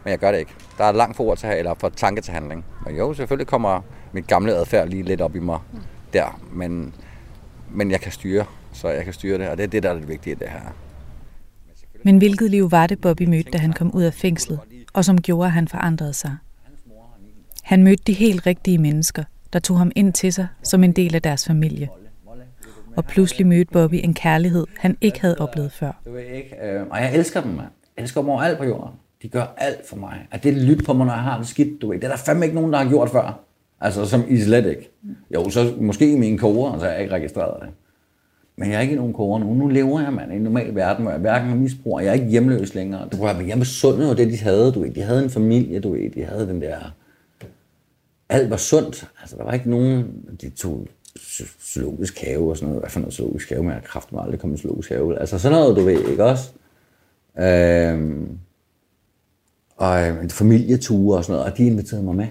[0.05, 0.55] Men jeg gør det ikke.
[0.79, 2.65] Der er langt for ord til, eller for tanke til handling.
[2.87, 3.81] Men jo, selvfølgelig kommer
[4.13, 5.59] mit gamle adfærd lige lidt op i mig
[6.13, 6.41] der.
[6.53, 6.95] Men,
[7.71, 9.95] men jeg kan styre, så jeg kan styre det, og det er det, der er
[9.95, 10.61] det vigtige i det her.
[12.05, 14.61] Men hvilket liv var det, Bobby mødte, da han kom ud af fængslet,
[14.93, 16.37] og som gjorde, at han forandrede sig?
[17.63, 21.15] Han mødte de helt rigtige mennesker, der tog ham ind til sig som en del
[21.15, 21.89] af deres familie.
[22.97, 25.93] Og pludselig mødte Bobby en kærlighed, han ikke havde oplevet før.
[26.05, 27.69] Du ved ikke, øh, og jeg elsker dem, mand.
[27.97, 28.95] Jeg elsker dem over alt på jorden.
[29.23, 30.27] De gør alt for mig.
[30.31, 31.97] At det lytter på mig, når jeg har det skidt, du ved.
[31.97, 33.41] Det er der fandme ikke nogen, der har gjort før.
[33.81, 34.91] Altså, som I slet ikke.
[35.35, 37.69] Jo, så måske i mine koger, så har jeg ikke registreret det.
[38.57, 39.55] Men jeg er ikke i nogen koger nu.
[39.55, 42.13] Nu lever jeg, mand, i en normal verden, hvor jeg hverken har misbrug, jeg er
[42.13, 43.09] ikke hjemløs længere.
[43.13, 44.91] Du var, jeg sundt, jo det, de havde, du ved.
[44.91, 46.11] De havde en familie, du ved.
[46.11, 46.79] De havde den der...
[48.29, 49.11] Alt var sundt.
[49.21, 50.07] Altså, der var ikke nogen...
[50.41, 50.87] De tog
[51.63, 52.83] zoologisk have og sådan noget.
[52.83, 53.63] Hvad for noget zoologisk have?
[53.63, 55.21] Men jeg har kraftigt aldrig kommet i zoologisk have.
[55.21, 56.51] Altså sådan noget, du ved, ikke også?
[57.39, 58.39] Øhm,
[59.79, 62.27] og øh, familieture og sådan noget, og de inviterede mig med.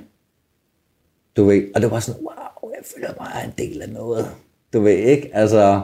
[1.38, 4.25] Du ved, og det var sådan, wow, jeg føler mig en del af noget.
[4.73, 5.81] Du ved ikke, altså...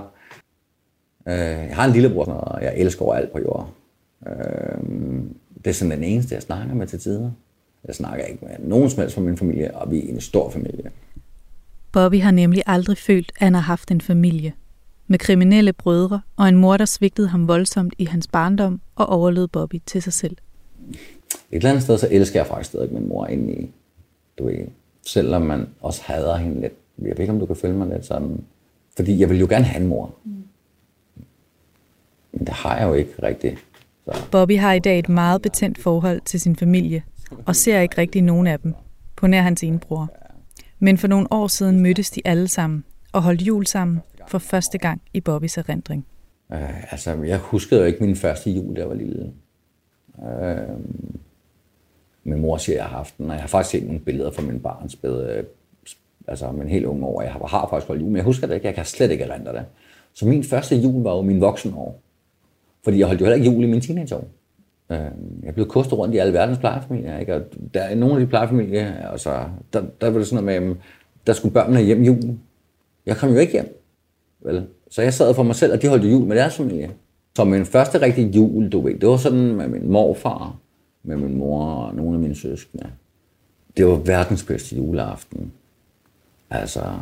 [1.28, 3.71] Øh, jeg har en lillebror, og jeg elsker over alt på jorden.
[4.28, 5.23] Øh,
[5.58, 7.32] det er sådan den eneste, jeg snakker med til tider.
[7.88, 10.49] Jeg snakker ikke med nogen som helst fra min familie, og vi er en stor
[10.49, 10.91] familie.
[11.91, 14.54] Bobby har nemlig aldrig følt, at han har haft en familie.
[15.08, 19.47] Med kriminelle brødre og en mor, der svigtede ham voldsomt i hans barndom og overlod
[19.47, 20.38] Bobby til sig selv.
[21.52, 23.72] Et eller andet sted, så elsker jeg faktisk stadig min mor indeni.
[24.38, 24.67] Du ved,
[25.06, 26.74] selvom man også hader hende lidt.
[27.02, 28.43] Jeg ved ikke, om du kan følge mig lidt sådan.
[28.96, 30.15] Fordi jeg vil jo gerne have en mor.
[32.32, 33.65] Men det har jeg jo ikke rigtigt.
[34.06, 34.26] Så.
[34.32, 37.04] Bobby har i dag et meget betændt forhold til sin familie,
[37.46, 38.74] og ser ikke rigtig nogen af dem,
[39.15, 40.13] på nær hans ene bror.
[40.80, 44.78] Men for nogle år siden mødtes de alle sammen og holdt jul sammen for første
[44.78, 46.06] gang i Bobbys erindring.
[46.54, 49.32] Øh, altså, jeg huskede jo ikke min første jul, da jeg var lille.
[50.19, 50.78] Øh,
[52.23, 54.32] min mor siger, at jeg har haft den, og jeg har faktisk set nogle billeder
[54.32, 55.43] fra min barns bed, øh,
[56.28, 57.21] altså min helt unge år.
[57.21, 58.67] Jeg har, har faktisk holdt jul, men jeg husker det ikke.
[58.67, 59.65] Jeg kan slet ikke erindre det.
[60.13, 61.99] Så min første jul var jo min voksenår.
[62.84, 64.28] Fordi jeg holdt jo heller ikke jul i min teenageår.
[64.91, 67.19] Øhm, jeg blev kostet rundt i alle verdens plejefamilier.
[67.19, 67.36] Ikke?
[67.36, 67.41] Og
[67.73, 70.76] der er nogle af de plejefamilier, altså, der, der var det sådan noget med,
[71.28, 72.41] der skulle børnene hjem julen.
[73.06, 73.82] Jeg kom jo ikke hjem.
[74.41, 74.67] Vel?
[74.89, 76.91] Så jeg sad for mig selv, og de holdt jul med deres familie.
[77.36, 80.56] Så min første rigtige jul, du ved, det var sådan med min morfar,
[81.04, 82.91] med min mor og nogle af mine søskende.
[83.78, 85.52] Det var verdens bedste juleaften.
[86.50, 87.00] Altså,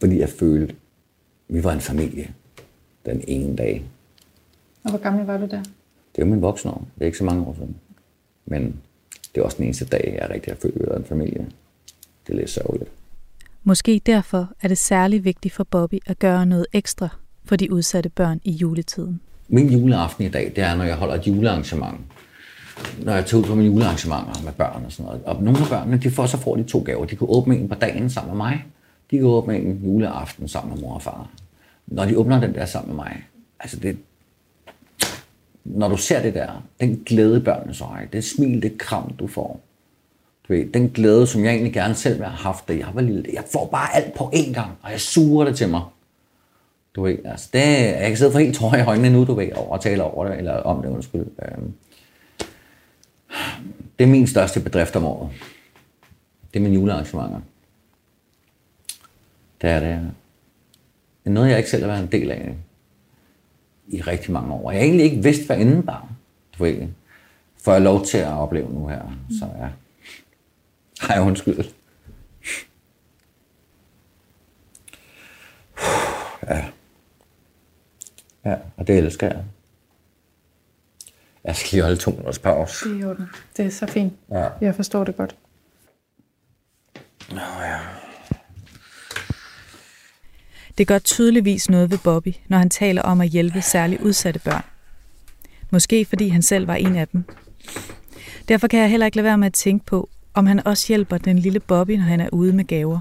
[0.00, 0.74] fordi jeg følte,
[1.48, 2.34] vi var en familie
[3.06, 3.84] den ene dag.
[4.84, 5.62] Og hvor gammel var du der?
[6.12, 6.86] Det er jo min voksne år.
[6.94, 7.76] Det er ikke så mange år siden.
[8.46, 8.80] Men
[9.34, 11.46] det er også den eneste dag, jeg rigtig har følt, at en familie.
[12.26, 12.90] Det er lidt sørgeligt.
[13.62, 17.08] Måske derfor er det særlig vigtigt for Bobby at gøre noget ekstra
[17.44, 19.20] for de udsatte børn i juletiden.
[19.48, 22.00] Min juleaften i dag, det er, når jeg holder et julearrangement.
[23.02, 25.22] Når jeg tager ud på mine julearrangementer med børn og sådan noget.
[25.24, 27.04] Og nogle af børnene, de får, så får de to gaver.
[27.04, 28.64] De kan åbne en på dagen sammen med mig.
[29.10, 31.28] De kan åbne en juleaften sammen med mor og far.
[31.86, 33.24] Når de åbner den der sammen med mig,
[33.60, 33.98] altså det,
[35.64, 39.26] når du ser det der, den glæde børnene så har, det smil, det kram, du
[39.26, 39.60] får.
[40.48, 43.00] Du ved, den glæde, som jeg egentlig gerne selv vil have haft, da jeg var
[43.00, 43.24] lille.
[43.32, 45.82] Jeg får bare alt på én gang, og jeg suger det til mig.
[46.94, 49.52] Du ved, altså det, jeg kan sidde for helt tårer i øjnene nu, du ved,
[49.52, 51.26] og tale over det, eller om det, undskyld.
[51.42, 51.74] Øhm,
[53.98, 55.30] det er min største bedrift om året.
[56.52, 57.40] Det er mine julearrangementer.
[59.62, 60.00] Det er det.
[61.24, 62.54] Det er noget, jeg ikke selv har været en del af
[63.88, 64.70] i rigtig mange år.
[64.70, 66.08] Jeg har egentlig ikke vidst, hvad inden indebar.
[66.58, 66.88] Du ved,
[67.56, 69.00] får jeg lov til at opleve nu her.
[69.38, 69.68] Så ja.
[71.00, 71.64] Har jeg undskyld.
[76.48, 76.64] Ja.
[78.44, 79.44] Ja, og det elsker jeg.
[81.44, 82.88] Jeg skal lige holde to minutters pause.
[82.88, 83.28] Det er orden.
[83.56, 84.12] Det er så fint.
[84.30, 84.48] Ja.
[84.60, 85.36] Jeg forstår det godt.
[87.30, 87.78] Nå ja.
[90.78, 94.64] Det gør tydeligvis noget ved Bobby, når han taler om at hjælpe særligt udsatte børn.
[95.70, 97.24] Måske fordi han selv var en af dem.
[98.48, 101.18] Derfor kan jeg heller ikke lade være med at tænke på, om han også hjælper
[101.18, 103.00] den lille Bobby, når han er ude med gaver.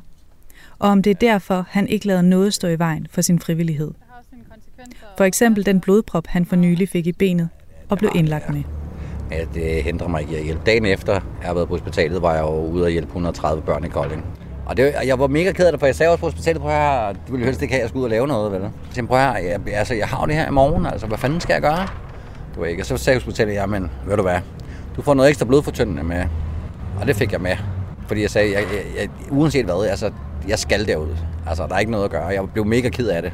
[0.80, 3.92] Og om det er derfor, han ikke lader noget stå i vejen for sin frivillighed.
[5.18, 7.50] For eksempel den blodprop, han for nylig fik i benet
[7.90, 8.64] og blev indlagt med.
[9.32, 10.62] Ja, det hindrer mig ikke i at hjælpe.
[10.66, 13.84] Dagen efter, jeg har været på hospitalet, var jeg jo ude og hjælpe 130 børn
[13.84, 14.26] i Kolding.
[14.66, 16.72] Og det, jeg var mega ked af det, for jeg sagde også på hospitalet, prøv
[16.72, 18.62] her, du ville helst ikke have, at jeg skulle ud og lave noget, vel?
[18.62, 21.42] Så jeg prøv her, jeg, altså, jeg har det her i morgen, altså, hvad fanden
[21.42, 21.88] skal jeg gøre?
[22.56, 24.40] Du ved ikke, og så sagde hospitalet, jamen, ved du hvad,
[24.96, 26.24] du får noget ekstra blodfortyndende med.
[27.00, 27.56] Og det fik jeg med,
[28.08, 30.12] fordi jeg sagde, jeg, jeg, jeg, uanset hvad, altså,
[30.48, 31.16] jeg skal derud.
[31.48, 32.26] Altså, der er ikke noget at gøre.
[32.26, 33.34] Jeg blev mega ked af det.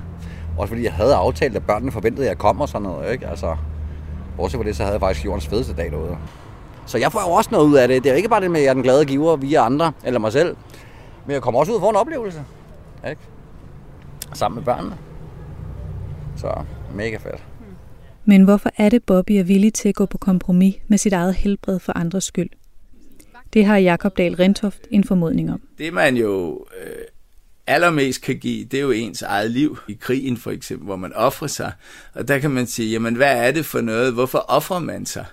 [0.59, 3.27] Også fordi jeg havde aftalt, at børnene forventede, at jeg kom og sådan noget, ikke?
[3.27, 3.55] Altså,
[4.37, 6.17] bortset fra det, så havde jeg faktisk jordens fedeste dag derude.
[6.85, 8.03] Så jeg får jo også noget ud af det.
[8.03, 9.91] Det er jo ikke bare det med, at jeg er den glade giver via andre,
[10.05, 10.55] eller mig selv.
[11.25, 12.43] Men jeg kommer også ud og får en oplevelse.
[13.09, 13.21] Ikke?
[14.33, 14.97] Sammen med børnene.
[16.35, 16.53] Så
[16.93, 17.43] mega fedt.
[18.25, 21.35] Men hvorfor er det, Bobby er villig til at gå på kompromis med sit eget
[21.35, 22.49] helbred for andres skyld?
[23.53, 25.61] Det har Jakob Dahl Rentoft en formodning om.
[25.77, 26.91] Det man jo øh,
[27.69, 29.77] allermest kan give, det er jo ens eget liv.
[29.87, 31.71] I krigen for eksempel, hvor man offrer sig.
[32.13, 34.13] Og der kan man sige, jamen hvad er det for noget?
[34.13, 35.25] Hvorfor offrer man sig?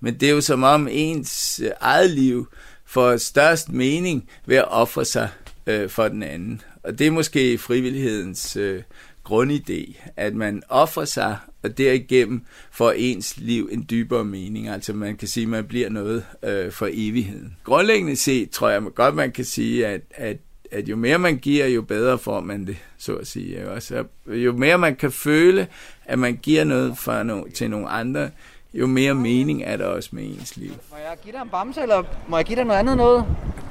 [0.00, 2.48] Men det er jo som om ens øh, eget liv
[2.86, 5.28] får størst mening ved at ofre sig
[5.66, 6.60] øh, for den anden.
[6.82, 8.82] Og det er måske frivillighedens øh,
[9.30, 14.68] grundidé, at man offrer sig, og derigennem får ens liv en dybere mening.
[14.68, 17.56] Altså man kan sige, at man bliver noget øh, for evigheden.
[17.64, 20.36] Grundlæggende set tror jeg godt, man kan sige, at, at
[20.72, 23.70] at jo mere man giver, jo bedre får man det, så at sige.
[23.70, 24.04] Også.
[24.26, 25.66] Jo mere man kan føle,
[26.04, 28.30] at man giver noget for no, til nogle andre,
[28.74, 30.70] jo mere mening er der også med ens liv.
[30.90, 33.24] Må jeg give dig en bamse, eller må jeg give dig noget andet noget?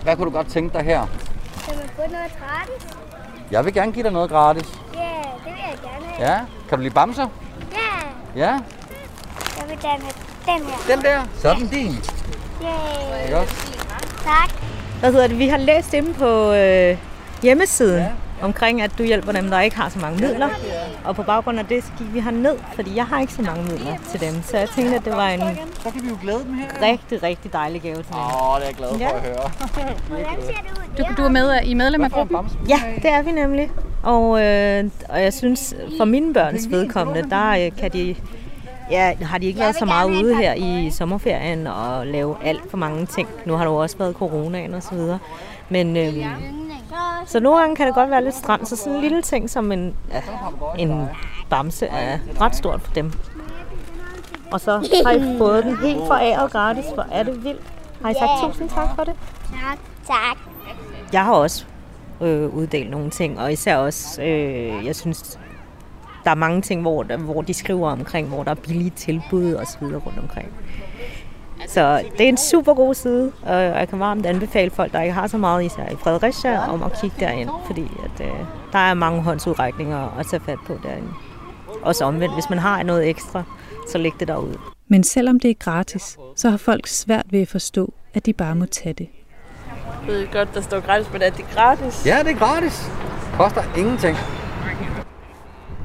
[0.03, 1.07] Hvad kunne du godt tænke dig her?
[1.65, 2.87] Kan man få noget gratis?
[3.51, 4.67] Jeg vil gerne give dig noget gratis.
[4.93, 4.99] Ja,
[5.45, 6.31] det vil jeg gerne have.
[6.31, 6.45] Ja?
[6.69, 7.27] Kan du lide bamser?
[7.71, 8.51] Ja, Ja?
[8.51, 10.95] jeg vil gerne have den her.
[10.95, 11.23] Den der?
[11.41, 11.91] Så er den din.
[12.61, 13.23] Yay.
[13.25, 13.55] Ikke også?
[14.23, 14.76] Tak.
[14.99, 15.39] Hvad hedder det?
[15.39, 16.97] Vi har læst inde på øh,
[17.43, 18.09] hjemmesiden ja.
[18.45, 20.49] omkring, at du hjælper dem, der ikke har så mange midler.
[21.05, 23.63] Og på baggrund af det, så gik vi ned, fordi jeg har ikke så mange
[23.63, 24.41] midler til dem.
[24.43, 25.39] Så jeg tænkte, at det var en
[25.83, 26.65] Så kan vi jo glæde dem her.
[26.91, 28.15] rigtig, rigtig dejlig gave til dem.
[28.19, 29.09] Åh, det er jeg glad for Ja.
[29.15, 29.51] at høre.
[30.97, 32.37] Du, du er med i medlem af gruppen?
[32.69, 33.71] Ja, det er vi nemlig.
[34.03, 38.15] Og, øh, og jeg synes, for mine børns vedkommende, der øh, kan de,
[38.91, 42.77] ja, har de ikke været så meget ude her i sommerferien og lave alt for
[42.77, 43.29] mange ting.
[43.45, 45.19] Nu har der jo også været coronaen og så videre.
[45.69, 46.25] Men øh,
[47.25, 49.71] så nogle gange kan det godt være lidt stramt, så sådan en lille ting som
[49.71, 50.21] en, ja,
[50.77, 51.05] en
[51.49, 53.11] bamse er ret stort for dem.
[54.51, 54.71] Og så
[55.05, 57.61] har I fået den helt foræret gratis, hvor er det vildt.
[58.01, 59.13] Har I sagt tusind tak for det?
[59.51, 59.77] Tak.
[60.07, 60.37] Tak.
[61.13, 61.65] Jeg har også
[62.21, 65.39] øh, uddelt nogle ting, og især også, øh, jeg synes,
[66.27, 69.67] der er mange ting, hvor, hvor de skriver omkring, hvor der er billige tilbud og
[69.67, 70.47] så videre rundt omkring.
[71.67, 75.13] Så det er en super god side, og jeg kan varmt anbefale folk, der ikke
[75.13, 78.33] har så meget, især i Fredericia, om at kigge derind, fordi at, øh,
[78.71, 81.07] der er mange håndsudrækninger at tage fat på derinde.
[81.81, 83.43] Også omvendt, hvis man har noget ekstra,
[83.91, 84.57] så læg det derud.
[84.87, 88.55] Men selvom det er gratis, så har folk svært ved at forstå, at de bare
[88.55, 89.09] må tage det.
[90.07, 92.05] Jeg ved godt, der står gratis, men er det gratis?
[92.05, 92.91] Ja, det er gratis.
[93.33, 94.17] Koster ingenting.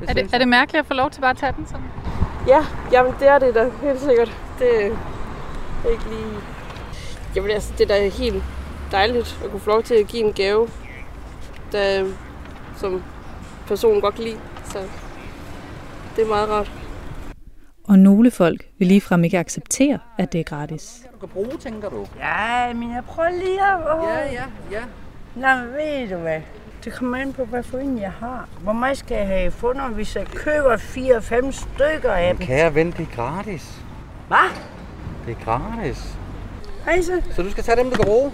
[0.09, 1.87] Er det, er det mærkeligt at få lov til bare at tage den sådan?
[2.47, 4.39] Ja, jamen det er det da, helt sikkert.
[4.59, 4.87] Det
[5.85, 6.37] er ikke lige...
[7.37, 8.43] Jamen altså, det er da helt
[8.93, 10.69] dejligt at kunne få lov til at give en gave,
[11.73, 12.07] der,
[12.77, 13.03] som
[13.67, 14.39] personen godt kan lide.
[14.65, 14.79] Så
[16.17, 16.73] det er meget rart.
[17.85, 21.07] Og nogle folk vil ligefrem ikke acceptere, at det er gratis.
[21.13, 22.07] Du kan bruge, tænker du?
[22.19, 23.79] Ja, men jeg prøver lige at...
[24.03, 24.83] Ja, ja, ja.
[25.35, 26.41] Nå, ved du hvad?
[26.85, 28.49] Det kommer an på, hvad for en jeg har.
[28.61, 32.47] Hvor meget skal jeg have fundet, hvis jeg køber 4-5 stykker af dem?
[32.47, 33.71] Kære ven, det er gratis.
[34.29, 34.51] Hvad?
[35.27, 36.17] Det er gratis.
[36.87, 38.33] Altså, Så du skal tage dem, du kan bruge.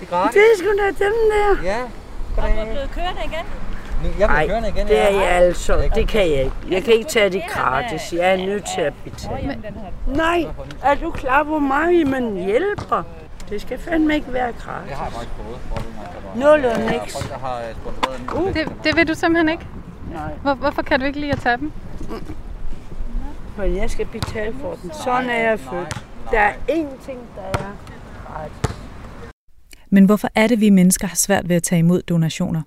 [0.00, 0.34] Det er gratis.
[0.34, 1.62] det er sgu da dem der.
[1.70, 1.82] Ja.
[2.36, 3.44] Og du er blevet kørende igen?
[4.02, 4.86] Nu, jeg Nej, bliver kørende igen.
[4.88, 5.90] det er jeg altså.
[5.94, 6.52] Det kan jeg ikke.
[6.70, 8.12] Jeg kan ikke tage det gratis.
[8.12, 9.62] Jeg er nødt til at betale.
[10.06, 10.44] Nej,
[10.84, 13.02] er du klar, hvor meget man hjælper?
[13.50, 14.88] Det skal fandme ikke være gratis.
[14.88, 16.36] Det har jeg faktisk fået.
[16.36, 17.12] Nul og Der er niks.
[17.12, 19.66] folk, der har øh, sponsoreret en Det, det vil du simpelthen ikke?
[20.12, 20.32] Nej.
[20.42, 21.72] Hvor, hvorfor kan du ikke lide at tage dem?
[23.56, 24.90] For jeg skal betale for den.
[25.04, 26.02] Sådan er jeg født.
[26.30, 27.76] Der er ingenting, der er
[28.26, 28.76] gratis.
[29.90, 32.62] Men hvorfor er det, vi mennesker har svært ved at tage imod donationer?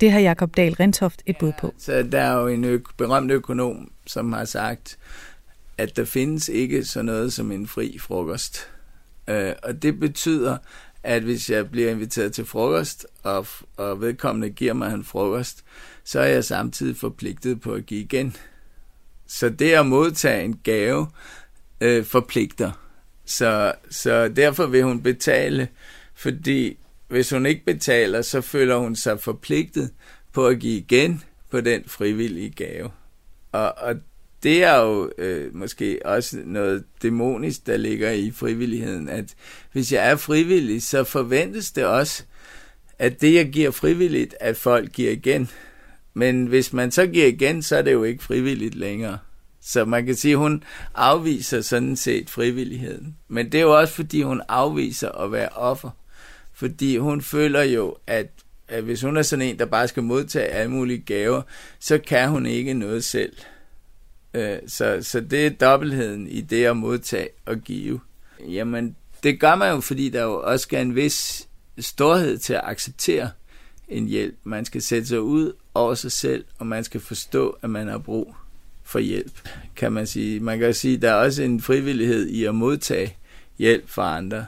[0.00, 1.74] Det har Jakob Dahl Rentoft et bud på.
[1.78, 4.98] Så der er jo en ø- berømt økonom, som har sagt,
[5.78, 8.70] at der findes ikke sådan noget som en fri frokost.
[9.28, 10.56] Øh, og det betyder,
[11.02, 15.64] at hvis jeg bliver inviteret til frokost, og, og vedkommende giver mig en frokost,
[16.04, 18.36] så er jeg samtidig forpligtet på at give igen.
[19.26, 21.06] Så det at modtage en gave
[21.80, 22.70] øh, forpligter.
[23.24, 25.68] Så, så derfor vil hun betale,
[26.14, 29.90] fordi hvis hun ikke betaler, så føler hun sig forpligtet
[30.32, 32.90] på at give igen på den frivillige gave.
[33.52, 33.94] Og, og
[34.42, 39.34] det er jo øh, måske også noget dæmonisk, der ligger i frivilligheden, at
[39.72, 42.22] hvis jeg er frivillig, så forventes det også,
[42.98, 45.50] at det, jeg giver frivilligt, at folk giver igen.
[46.14, 49.18] Men hvis man så giver igen, så er det jo ikke frivilligt længere.
[49.60, 50.64] Så man kan sige, at hun
[50.94, 53.16] afviser sådan set frivilligheden.
[53.28, 55.90] Men det er jo også, fordi hun afviser at være offer.
[56.54, 58.30] Fordi hun føler jo, at,
[58.68, 61.42] at hvis hun er sådan en, der bare skal modtage alle mulige gaver,
[61.80, 63.32] så kan hun ikke noget selv.
[64.34, 68.00] Øh, Så, så det er dobbeltheden i det at modtage og give.
[68.48, 71.48] Jamen, det gør man jo, fordi der jo også skal en vis
[71.78, 73.30] storhed til at acceptere
[73.88, 74.34] en hjælp.
[74.44, 77.98] Man skal sætte sig ud over sig selv, og man skal forstå, at man har
[77.98, 78.34] brug
[78.84, 80.40] for hjælp, kan man sige.
[80.40, 83.16] Man kan sige, at der er også en frivillighed i at modtage
[83.58, 84.46] hjælp fra andre.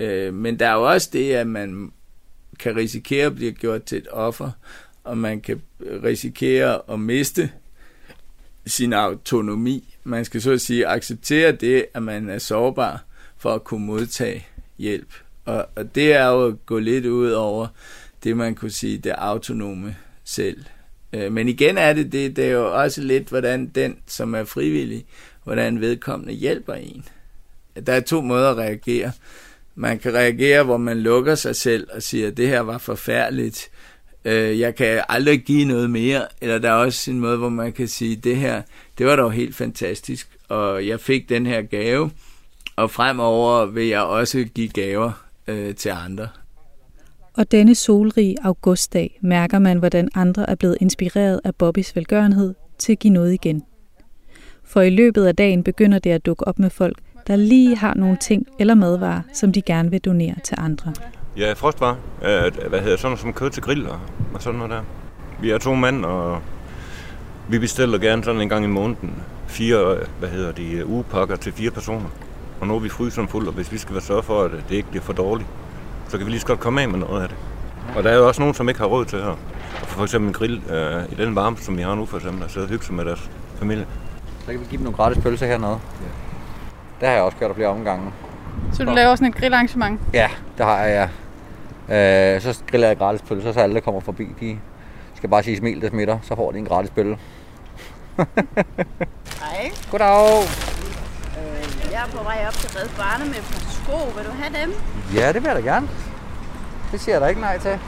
[0.00, 1.92] Øh, Men der er jo også det, at man
[2.58, 4.50] kan risikere at blive gjort til et offer,
[5.04, 7.50] og man kan risikere at miste
[8.68, 9.94] sin autonomi.
[10.04, 13.04] Man skal så at sige acceptere det, at man er sårbar
[13.38, 14.46] for at kunne modtage
[14.78, 15.08] hjælp.
[15.44, 17.66] Og, og det er jo at gå lidt ud over
[18.24, 20.64] det, man kunne sige, det autonome selv.
[21.12, 24.44] Øh, men igen er det det, det er jo også lidt, hvordan den, som er
[24.44, 25.04] frivillig,
[25.44, 27.04] hvordan vedkommende hjælper en.
[27.86, 29.12] Der er to måder at reagere.
[29.74, 33.70] Man kan reagere, hvor man lukker sig selv og siger, det her var forfærdeligt,
[34.28, 37.72] øh, jeg kan aldrig give noget mere, eller der er også en måde, hvor man
[37.72, 38.62] kan sige, det her,
[38.98, 42.10] det var dog helt fantastisk, og jeg fik den her gave,
[42.76, 46.28] og fremover vil jeg også give gaver øh, til andre.
[47.36, 52.92] Og denne solrige augustdag mærker man, hvordan andre er blevet inspireret af Bobbys velgørenhed til
[52.92, 53.62] at give noget igen.
[54.64, 57.94] For i løbet af dagen begynder det at dukke op med folk, der lige har
[57.94, 60.92] nogle ting eller madvarer, som de gerne vil donere til andre.
[61.38, 61.96] Ja, frostvar.
[62.22, 64.00] Øh, hvad hedder sådan noget som kød til grill og,
[64.34, 64.82] og sådan noget der.
[65.40, 66.40] Vi er to mænd, og
[67.48, 71.52] vi bestiller gerne sådan en gang i måneden fire, hvad hedder de, øh, ugepakker til
[71.52, 72.08] fire personer.
[72.60, 74.74] Og nu er vi fryseren fuld, og hvis vi skal være sørge for, at det
[74.76, 75.48] ikke bliver for dårligt,
[76.08, 77.36] så kan vi lige så godt komme af med noget af det.
[77.96, 79.34] Og der er jo også nogen, som ikke har råd til at
[79.82, 82.50] for eksempel en grill øh, i den varme, som vi har nu for eksempel, og
[82.50, 83.86] sidde og hygge sig med deres familie.
[84.44, 85.78] Så kan vi give dem nogle gratis pølser hernede.
[87.00, 88.12] Det har jeg også gjort flere omgange.
[88.72, 90.00] Så du laver sådan et grillarrangement?
[90.12, 90.28] Ja,
[90.58, 91.08] det har jeg, ja.
[91.88, 94.58] Øh, så griller jeg gratis pølser, så alle, der kommer forbi, de
[95.14, 97.18] skal bare sige smil, der smitter, så får de en gratis pølle.
[99.42, 99.70] Hej.
[99.90, 100.42] Goddag.
[100.42, 103.96] Øh, jeg er på vej op til Red Barne med et par sko.
[104.18, 104.74] Vil du have dem?
[105.14, 105.88] Ja, det vil jeg da gerne.
[106.92, 107.78] Det siger jeg da ikke nej til.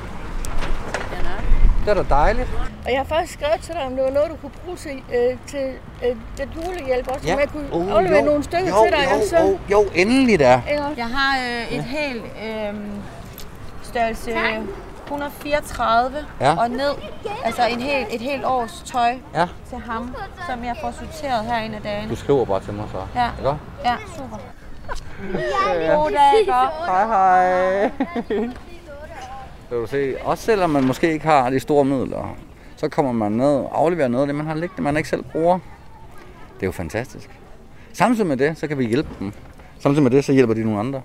[1.85, 2.49] Det er da dejligt.
[2.85, 4.91] Og jeg har faktisk skrevet til dig, om det var noget, du kunne bruge til,
[4.91, 5.67] øh, til
[6.05, 7.33] øh, den julehjælp også, Ja.
[7.33, 7.39] ja.
[7.39, 8.25] jeg kunne Oh, aflevere jo.
[8.25, 9.05] nogle stykker Jo, til dig.
[9.11, 10.63] jo, og så, jo, jo, endelig da.
[10.97, 12.75] Jeg har øh, et helt øh,
[13.91, 14.31] størrelse
[15.05, 16.57] 134 Ja.
[16.59, 16.91] og ned.
[17.45, 19.47] Altså en hel, et helt års tøj Ja.
[19.69, 20.15] til ham,
[20.49, 22.11] som jeg får sorteret her en af dagene.
[22.11, 22.99] Du skriver bare til mig så.
[23.21, 23.29] Ja.
[23.39, 23.51] Ikke?
[23.85, 24.37] Ja, super.
[25.75, 25.95] Ja.
[25.95, 26.53] God dag, ikke?
[26.87, 27.91] Hej, hej.
[29.69, 32.37] Kan du se, også selvom man måske ikke har de store midler,
[32.77, 35.23] så kommer man ned og afleverer noget af det, man har liggende, man ikke selv
[35.23, 35.59] bruger.
[36.55, 37.31] Det er jo fantastisk.
[37.93, 39.33] Samtidig med det, så kan vi hjælpe dem.
[39.79, 41.01] Samtidig med det, så hjælper de nogle andre.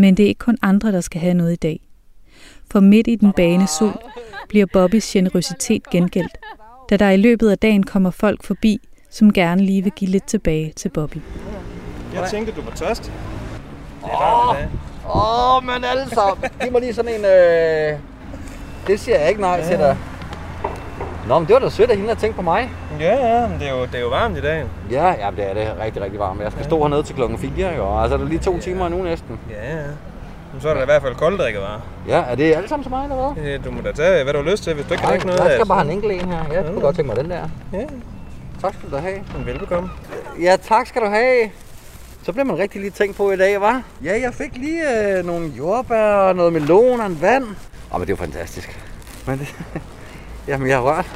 [0.00, 1.80] Men det er ikke kun andre, der skal have noget i dag.
[2.70, 3.92] For midt i den bane sol
[4.48, 6.38] bliver Bobbys generøsitet gengældt,
[6.90, 8.78] da der i løbet af dagen kommer folk forbi,
[9.10, 11.16] som gerne lige vil give lidt tilbage til Bobby.
[12.14, 13.12] Jeg tænkte, du var tørst.
[14.02, 14.50] Åh,
[15.06, 16.50] åh, oh, men alle sammen.
[16.62, 17.24] Giv mig lige sådan en...
[17.24, 17.98] Øh...
[18.86, 19.96] Det siger jeg ikke nej til dig.
[21.30, 22.70] Nå, men det var da sødt af hende at tænke på mig.
[23.00, 24.64] Ja, ja, men det er jo, det er jo varmt i dag.
[24.90, 26.40] Ja, ja, det er det rigtig, rigtig varmt.
[26.40, 28.00] Jeg skal stå hernede til klokken 4, jo.
[28.02, 29.38] Altså, det er lige to timer nu næsten.
[29.50, 29.82] Ja, ja.
[30.52, 31.80] Men så er der i hvert fald kolddrikkevarer.
[32.08, 33.44] Ja, er det alle sammen som mig, eller hvad?
[33.44, 35.26] Ja, Du må da tage, hvad du har lyst til, hvis du ikke kan drikke
[35.26, 36.38] noget jeg skal bare have en enkelt en her.
[36.52, 36.80] Jeg kunne Ja.
[36.80, 37.48] godt tænke mig den der.
[37.72, 37.84] Ja.
[38.62, 39.18] Tak skal du have.
[39.44, 39.90] Velbekomme.
[40.42, 41.50] Ja, tak skal du have.
[42.22, 43.82] Så bliver man rigtig lige tænkt på i dag, var?
[44.04, 47.44] Ja, jeg fik lige øh, nogle jordbær og noget melon og en vand.
[47.92, 48.80] Ah, men det jo fantastisk.
[49.26, 49.54] Men det,
[50.48, 51.06] Jamen, jeg har rørt.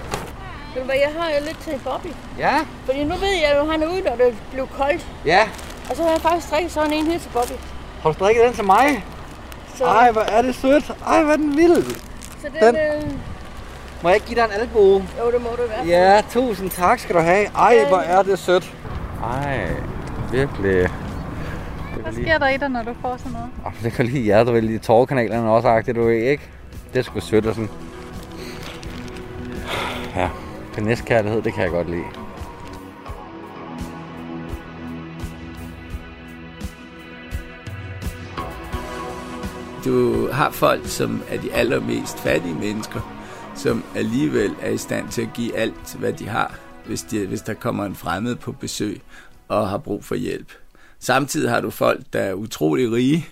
[0.74, 2.06] Ved du hvad, jeg har jo lidt til Bobby.
[2.38, 2.54] Ja?
[2.86, 5.06] Fordi nu ved jeg, at han er ude, når det blev koldt.
[5.26, 5.40] Ja.
[5.90, 7.52] Og så har jeg faktisk strikket sådan en her til Bobby.
[8.02, 9.04] Har du strikket den til mig?
[9.76, 10.90] Så, Ej, hvor er det sødt.
[11.06, 11.84] Ej, hvor er den vild.
[12.40, 13.02] så den, den- Øh,
[14.02, 15.04] Må jeg ikke give dig en albue?
[15.20, 15.88] jo, det må du fald.
[15.88, 17.46] Ja, tusind tak skal du have.
[17.56, 18.72] Ej, hvor er det sødt.
[19.22, 19.68] Ej,
[20.32, 20.88] virkelig.
[22.02, 23.48] Hvad sker der i dig, når du får sådan noget?
[23.66, 26.42] Oh, det kan lige hjertet vel i tårerkanalerne også, agtigt, du ved, ikke?
[26.92, 27.70] Det er sgu sødt og sådan.
[30.16, 30.30] Ja,
[30.76, 32.04] den næste kærlighed, det kan jeg godt lide.
[39.84, 43.00] Du har folk, som er de allermest fattige mennesker,
[43.56, 47.42] som alligevel er i stand til at give alt, hvad de har, hvis, de, hvis
[47.42, 49.00] der kommer en fremmed på besøg
[49.48, 50.52] og har brug for hjælp.
[50.98, 53.28] Samtidig har du folk, der er utrolig rige,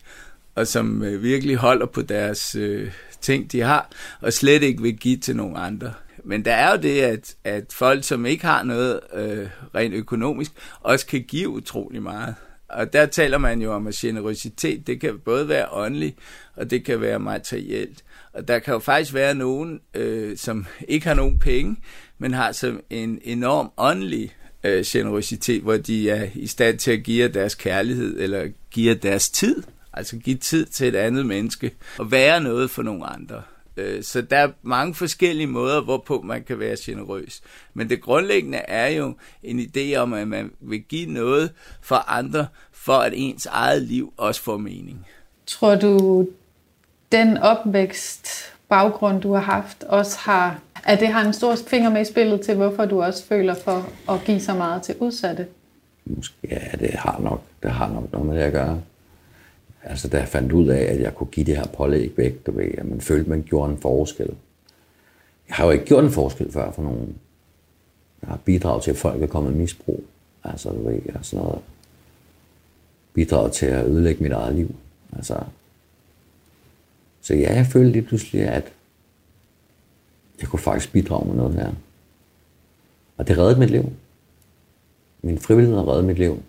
[0.55, 3.89] og som øh, virkelig holder på deres øh, ting, de har,
[4.21, 5.93] og slet ikke vil give til nogen andre.
[6.25, 10.53] Men der er jo det, at, at folk, som ikke har noget øh, rent økonomisk,
[10.81, 12.35] også kan give utrolig meget.
[12.69, 16.17] Og der taler man jo om, at generøsitet, det kan både være åndelig,
[16.57, 18.05] og det kan være materielt.
[18.33, 21.77] Og der kan jo faktisk være nogen, øh, som ikke har nogen penge,
[22.19, 27.03] men har som en enorm åndelig øh, generøsitet, hvor de er i stand til at
[27.03, 29.63] give deres kærlighed, eller give deres tid.
[29.93, 33.43] Altså give tid til et andet menneske, og være noget for nogle andre.
[33.77, 37.41] Øh, Så der er mange forskellige måder, hvorpå man kan være generøs.
[37.75, 42.47] Men det grundlæggende er jo en idé om, at man vil give noget for andre,
[42.73, 45.07] for at ens eget liv også får mening.
[45.47, 46.27] Tror du,
[47.13, 52.01] den opvækst, baggrund, du har haft, også har, at det har en stor finger med
[52.01, 55.47] i spillet til, hvorfor du også føler for at give så meget til udsatte?
[56.51, 58.81] Ja, det har nok, det har nok noget med det at gøre.
[59.85, 62.53] Altså, da jeg fandt ud af, at jeg kunne give det her pålæg væk, du
[62.53, 64.31] ved, at man følte, at man gjorde en forskel.
[65.49, 67.17] Jeg har jo ikke gjort en forskel før for nogen.
[68.23, 70.05] Jeg har bidraget til, at folk er kommet i misbrug.
[70.45, 71.61] Altså, du ved, og sådan noget.
[73.15, 74.75] Bidraget til at ødelægge mit eget liv.
[75.17, 75.43] Altså,
[77.21, 78.73] så ja, jeg følte lige pludselig, at
[80.41, 81.73] jeg kunne faktisk bidrage med noget her.
[83.17, 83.93] Og det reddede mit liv.
[85.23, 86.43] Min frivillighed har reddet mit liv.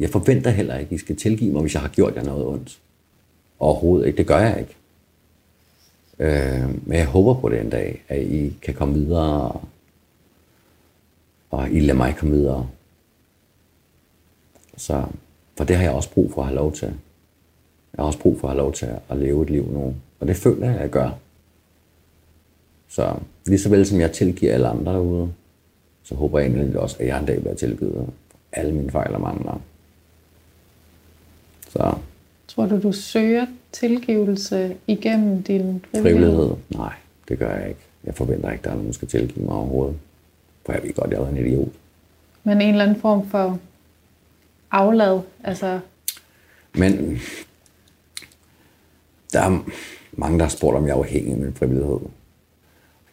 [0.00, 2.46] Jeg forventer heller ikke, at I skal tilgive mig, hvis jeg har gjort jer noget
[2.46, 2.80] ondt.
[3.58, 4.16] Overhovedet ikke.
[4.16, 4.76] Det gør jeg ikke.
[6.18, 9.64] Øh, men jeg håber på det en dag, at I kan komme videre, og,
[11.50, 12.68] og I lader mig komme videre.
[14.76, 15.04] Så,
[15.56, 16.88] for det har jeg også brug for at have lov til.
[17.92, 19.94] Jeg har også brug for at have lov til at leve et liv nu.
[20.20, 21.10] Og det føler jeg, at jeg gør.
[22.88, 25.32] Så lige så vel som jeg tilgiver alle andre derude,
[26.02, 28.06] så håber jeg egentlig også, at jeg en dag bliver tilgivet
[28.52, 29.60] alle mine fejl og mangler.
[31.72, 31.94] Så
[32.48, 36.50] Tror du, du søger tilgivelse igennem din frivillighed?
[36.70, 36.92] Nej,
[37.28, 37.80] det gør jeg ikke.
[38.04, 39.96] Jeg forventer ikke, at der er nogen, der skal tilgive mig overhovedet.
[40.66, 41.68] For jeg ved godt, jeg er en idiot.
[42.44, 43.58] Men en eller anden form for
[44.70, 45.80] aflad, altså
[46.74, 47.20] Men
[49.32, 49.64] der er
[50.12, 51.98] mange, der har spurgt, om jeg er afhængig af min frivillighed.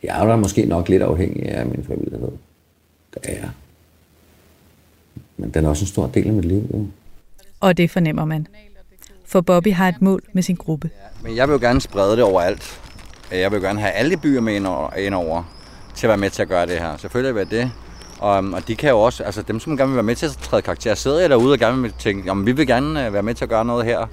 [0.03, 2.31] Jeg er da måske nok lidt afhængig af min frivillighed.
[3.13, 3.49] Det er jeg.
[5.37, 6.69] Men den er også en stor del af mit liv.
[6.73, 6.85] Jo.
[7.59, 8.47] Og det fornemmer man.
[9.25, 10.89] For Bobby har et mål med sin gruppe.
[11.23, 12.81] Men jeg vil jo gerne sprede det overalt.
[13.31, 15.43] Jeg vil jo gerne have alle byer med ind over, ind over
[15.95, 16.97] til at være med til at gøre det her.
[16.97, 17.71] Selvfølgelig vil jeg det.
[18.19, 20.31] Og, og de kan jo også, altså dem, som gerne vil være med til at
[20.31, 23.23] træde karakter, sidder jeg derude og gerne vil tænke, jamen vi vil gerne øh, være
[23.23, 24.05] med til at gøre noget her.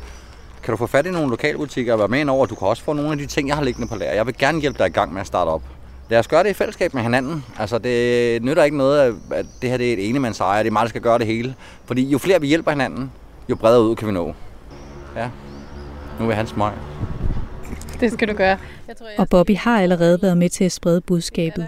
[0.62, 2.46] Kan du få fat i nogle lokalbutikker og være med ind over?
[2.46, 4.12] Du kan også få nogle af de ting, jeg har liggende på lager.
[4.12, 5.62] Jeg vil gerne hjælpe dig i gang med at starte op.
[6.08, 7.44] Lad os gøre det i fællesskab med hinanden.
[7.58, 10.62] Altså, det nytter ikke noget, at- det her det er et enemandsejr.
[10.62, 11.54] Det er mig, der skal gøre det hele.
[11.84, 13.12] Fordi jo flere vi hjælper hinanden,
[13.48, 14.34] jo bredere ud kan vi nå.
[15.16, 15.28] Ja.
[16.20, 16.72] Nu vil han smøg.
[18.00, 18.58] det skal du gøre.
[18.88, 21.66] Jeg tror, Og Bobby har allerede været med til at sprede budskabet.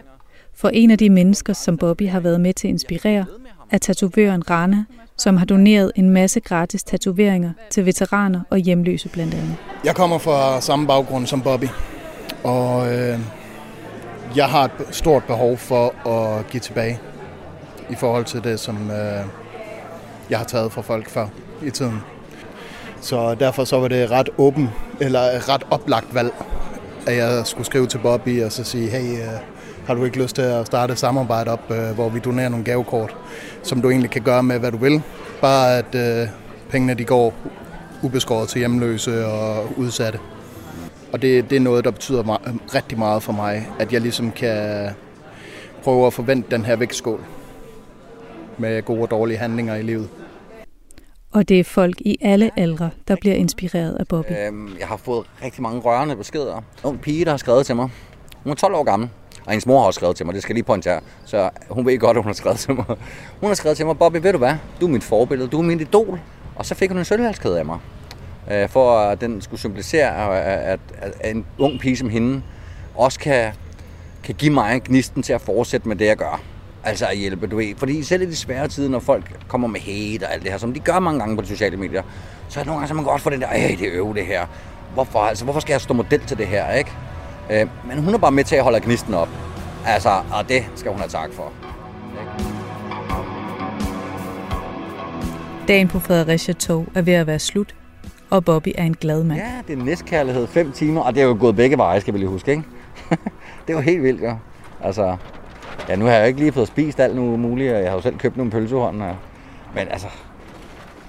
[0.54, 3.24] For en af de mennesker, som Bobby har været med til at inspirere,
[3.70, 4.84] er tatovøren Rana,
[5.16, 9.56] som har doneret en masse gratis tatoveringer til veteraner og hjemløse blandt andet.
[9.84, 11.66] Jeg kommer fra samme baggrund som Bobby,
[12.44, 13.18] og øh,
[14.36, 17.00] jeg har et stort behov for at give tilbage
[17.90, 19.24] i forhold til det, som øh,
[20.30, 21.26] jeg har taget fra folk før
[21.62, 22.00] i tiden.
[23.00, 26.34] Så derfor så var det ret åben, eller ret oplagt valg,
[27.06, 29.28] at jeg skulle skrive til Bobby og så sige, hey, øh,
[29.86, 32.64] har du ikke lyst til at starte et samarbejde op, øh, hvor vi donerer nogle
[32.64, 33.16] gavekort,
[33.62, 35.02] som du egentlig kan gøre med, hvad du vil.
[35.40, 36.28] Bare at øh,
[36.70, 37.34] pengene de går
[38.02, 40.18] ubeskåret til hjemløse og udsatte.
[41.12, 42.40] Og det, det er noget, der betyder meget,
[42.74, 44.88] rigtig meget for mig, at jeg ligesom kan
[45.84, 47.20] prøve at forvente den her vægtskål
[48.58, 50.08] med gode og dårlige handlinger i livet.
[51.36, 54.32] Og det er folk i alle aldre, der bliver inspireret af Bobby.
[54.46, 56.56] Øhm, jeg har fået rigtig mange rørende beskeder.
[56.56, 57.90] En ung pige, der har skrevet til mig.
[58.42, 59.08] Hun er 12 år gammel.
[59.44, 61.00] Og hendes mor har også skrevet til mig, det skal lige pointere.
[61.24, 62.84] Så hun ved godt, at hun har skrevet til mig.
[63.40, 64.54] Hun har skrevet til mig, Bobby, ved du hvad?
[64.80, 66.20] Du er mit forbillede, du er min idol.
[66.54, 67.78] Og så fik hun en sølvhalskæde af mig.
[68.50, 72.42] Øh, for at den skulle symbolisere, at, at, at en ung pige som hende
[72.94, 73.52] også kan,
[74.22, 76.42] kan give mig gnisten til at fortsætte med det, jeg gør.
[76.86, 77.74] Altså at hjælpe, du ved.
[77.76, 80.58] Fordi selv i de svære tider, når folk kommer med hate og alt det her,
[80.58, 82.02] som de gør mange gange på de sociale medier,
[82.48, 84.14] så er det nogle gange, så man godt få den der, hey, det er øve
[84.14, 84.46] det her.
[84.94, 86.90] Hvorfor, altså, hvorfor skal jeg stå model til det her, ikke?
[87.50, 89.28] Øh, men hun er bare med til at holde gnisten op.
[89.86, 91.52] Altså, og det skal hun have tak for.
[95.68, 97.74] Dagen på Fredericia Tog er ved at være slut,
[98.30, 99.40] og Bobby er en glad mand.
[99.40, 102.18] Ja, det er næstkærlighed, fem timer, og det er jo gået begge veje, skal vi
[102.18, 102.62] lige huske, ikke?
[103.66, 104.36] det er jo helt vildt, jo.
[104.82, 105.16] Altså,
[105.88, 107.96] ja, nu har jeg jo ikke lige fået spist alt nu muligt, og jeg har
[107.96, 109.02] jo selv købt nogle pølsehånd.
[109.02, 109.16] Og,
[109.74, 110.06] men altså,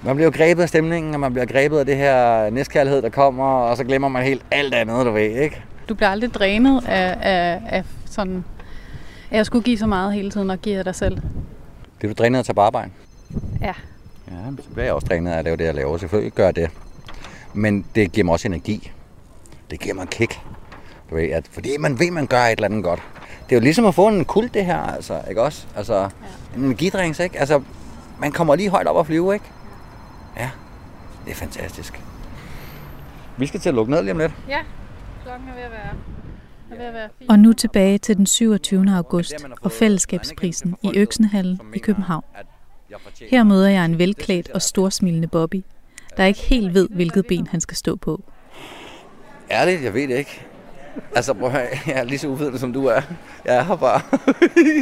[0.02, 3.08] man bliver jo grebet af stemningen, og man bliver grebet af det her næstkærlighed, der
[3.08, 5.62] kommer, og så glemmer man helt alt andet, du ved, ikke?
[5.88, 8.44] Du bliver aldrig drænet af, af, af sådan,
[9.30, 11.18] at skulle give så meget hele tiden og give af dig selv.
[11.98, 12.90] Bliver du drænet af at tage på arbejde?
[13.60, 13.72] Ja.
[14.30, 15.98] Ja, så bliver jeg også drænet af at lave det, jeg laver.
[15.98, 16.70] Selvfølgelig gør jeg det.
[17.54, 18.92] Men det giver mig også energi.
[19.70, 20.38] Det giver mig en kick.
[21.10, 23.02] Du ved, at, fordi man ved, man gør et eller andet godt.
[23.48, 25.66] Det er jo ligesom at få en kult, det her, altså, ikke også?
[25.76, 26.08] Altså, ja.
[26.56, 27.38] en energidrings, ikke?
[27.38, 27.62] Altså,
[28.20, 29.44] man kommer lige højt op og flyve, ikke?
[30.36, 30.50] Ja,
[31.24, 32.00] det er fantastisk.
[33.36, 34.32] Vi skal til at lukke ned lige om lidt.
[34.48, 34.58] Ja,
[35.24, 35.92] klokken er ved at være,
[36.70, 37.30] er ved at være fint.
[37.30, 38.96] Og nu tilbage til den 27.
[38.96, 42.24] august og fællesskabsprisen i Øksenhallen i København.
[43.30, 45.64] Her møder jeg en velklædt og storsmilende Bobby,
[46.16, 48.22] der ikke helt ved, hvilket ben han skal stå på.
[49.50, 50.46] Ærligt, jeg ved det ikke.
[51.14, 53.00] Altså, prøv jeg er lige så uvidende, som du er.
[53.44, 54.00] Jeg er her bare.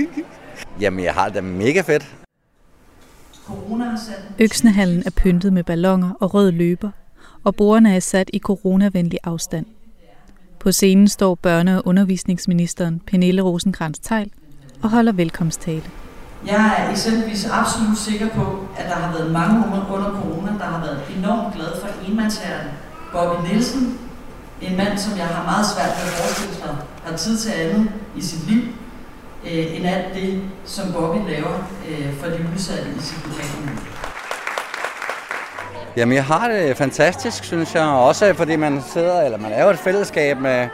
[0.81, 2.17] Jamen, jeg har det da mega fedt.
[4.39, 6.91] Øksenehallen er pyntet med ballonger og rød løber,
[7.45, 9.67] og bordene er sat i coronavenlig afstand.
[10.59, 14.31] På scenen står børne- og undervisningsministeren Pernille rosenkrantz teil
[14.83, 15.85] og holder velkomsttale.
[16.47, 20.65] Jeg er eksempelvis absolut sikker på, at der har været mange under, under corona, der
[20.65, 22.69] har været enormt glade for enmandsherren
[23.13, 23.99] Bobby Nielsen.
[24.61, 27.91] En mand, som jeg har meget svært ved at forestille sig, har tid til andet
[28.17, 28.63] i sit liv,
[29.45, 31.55] øh, end alt det, som Bobby laver
[31.89, 33.81] øh, for de udsatte i sit lokalmiljø.
[35.97, 37.85] Jamen, jeg har det fantastisk, synes jeg.
[37.85, 40.69] Også fordi man sidder, eller man er jo et fællesskab med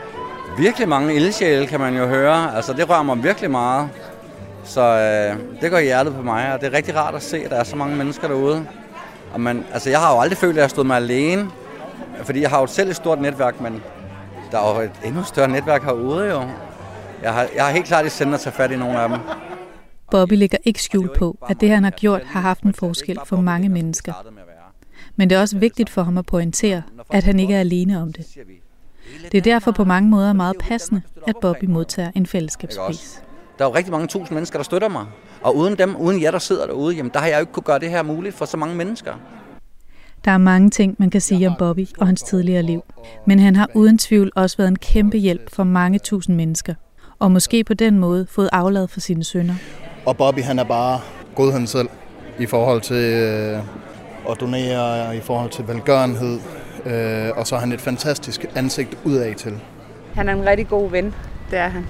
[0.57, 2.55] virkelig mange ildsjæle, kan man jo høre.
[2.55, 3.89] Altså, det rører mig virkelig meget.
[4.63, 7.37] Så øh, det går i hjertet på mig, og det er rigtig rart at se,
[7.37, 8.65] at der er så mange mennesker derude.
[9.33, 11.49] Og man, altså, jeg har jo aldrig følt, at jeg stod mig alene,
[12.23, 13.83] fordi jeg har jo selv et stort netværk, men
[14.51, 16.41] der er jo et endnu større netværk herude jo.
[17.23, 19.17] Jeg har, jeg har helt klart i sender at tage fat i nogle af dem.
[20.11, 23.35] Bobby lægger ikke skjul på, at det han har gjort har haft en forskel for
[23.35, 24.13] mange mennesker.
[25.15, 28.13] Men det er også vigtigt for ham at pointere, at han ikke er alene om
[28.13, 28.25] det.
[29.31, 33.23] Det er derfor på mange måder meget passende, at Bobby modtager en fællesskabspris.
[33.59, 35.05] Der er jo rigtig mange tusind mennesker, der støtter mig.
[35.41, 37.63] Og uden dem, uden jer, der sidder derude, jamen, der har jeg jo ikke kunne
[37.63, 39.13] gøre det her muligt for så mange mennesker.
[40.25, 42.83] Der er mange ting, man kan sige om Bobby og hans tidligere liv.
[43.25, 46.73] Men han har uden tvivl også været en kæmpe hjælp for mange tusind mennesker.
[47.19, 49.55] Og måske på den måde fået aflad for sine sønner.
[50.05, 50.99] Og Bobby, han er bare
[51.35, 51.89] godheden selv
[52.39, 53.59] i forhold til øh,
[54.29, 56.39] at donere, i forhold til velgørenhed.
[56.85, 59.59] Øh, og så er han et fantastisk ansigt udad til.
[60.15, 61.13] Han er en rigtig god ven,
[61.51, 61.85] det er han.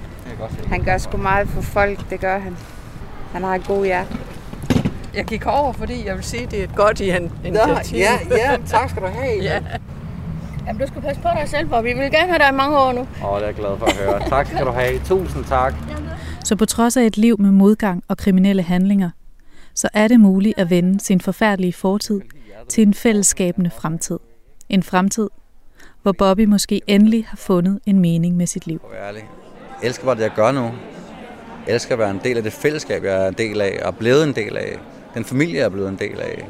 [0.66, 2.56] Han gør sgu meget for folk, det gør han.
[3.32, 4.16] Han har et god hjerte.
[5.16, 7.98] Jeg gik over, fordi jeg vil sige, at det er et godt initiativ.
[7.98, 9.42] ja, ja, tak skal du have.
[9.50, 9.60] ja.
[10.66, 11.86] Jamen, du skal passe på dig selv, Bobby.
[11.86, 13.00] Vi vil gerne have dig i mange år nu.
[13.00, 14.28] Åh, oh, det er jeg glad for at høre.
[14.28, 14.98] Tak skal du have.
[15.04, 15.74] Tusind tak.
[16.44, 19.10] Så på trods af et liv med modgang og kriminelle handlinger,
[19.74, 22.20] så er det muligt at vende sin forfærdelige fortid
[22.68, 24.18] til en fællesskabende fremtid.
[24.68, 25.28] En fremtid,
[26.02, 28.80] hvor Bobby måske endelig har fundet en mening med sit liv.
[29.14, 29.22] Jeg
[29.82, 30.62] elsker bare det, jeg gør nu.
[31.66, 33.88] Jeg elsker at være en del af det fællesskab, jeg er en del af, og
[33.88, 34.78] er blevet en del af.
[35.14, 36.48] Den familie, er blevet en del af.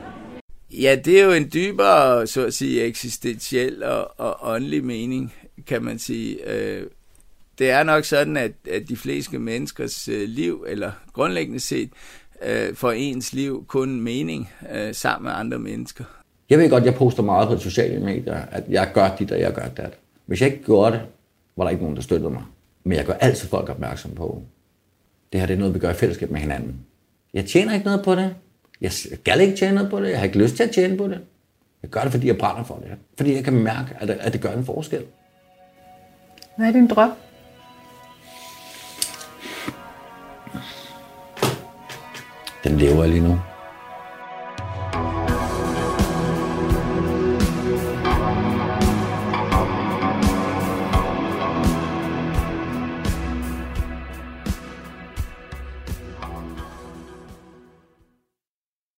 [0.70, 5.34] Ja, det er jo en dybere, så at sige, eksistentiel og, og åndelig mening,
[5.66, 6.38] kan man sige.
[7.58, 11.90] Det er nok sådan, at, at de fleste menneskers liv, eller grundlæggende set,
[12.74, 14.50] for ens liv kun mening
[14.92, 16.04] sammen med andre mennesker.
[16.50, 19.54] Jeg ved godt, jeg poster meget på sociale medier, at jeg gør dit, og jeg
[19.54, 19.98] gør dat.
[20.26, 21.02] Hvis jeg ikke gjorde det,
[21.56, 22.42] var der ikke nogen, der støttede mig.
[22.84, 24.42] Men jeg gør altid folk opmærksom på,
[25.32, 26.76] det her det er noget, vi gør i fællesskab med hinanden.
[27.34, 28.34] Jeg tjener ikke noget på det.
[28.84, 30.10] Jeg skal ikke tjene på det.
[30.10, 31.20] Jeg har ikke lyst til at tjene på det.
[31.82, 32.98] Jeg gør det, fordi jeg brænder for det.
[33.16, 35.04] Fordi jeg kan mærke, at det, at det gør en forskel.
[36.56, 37.12] Hvad er din drøm?
[42.64, 43.40] Den lever jeg lige nu.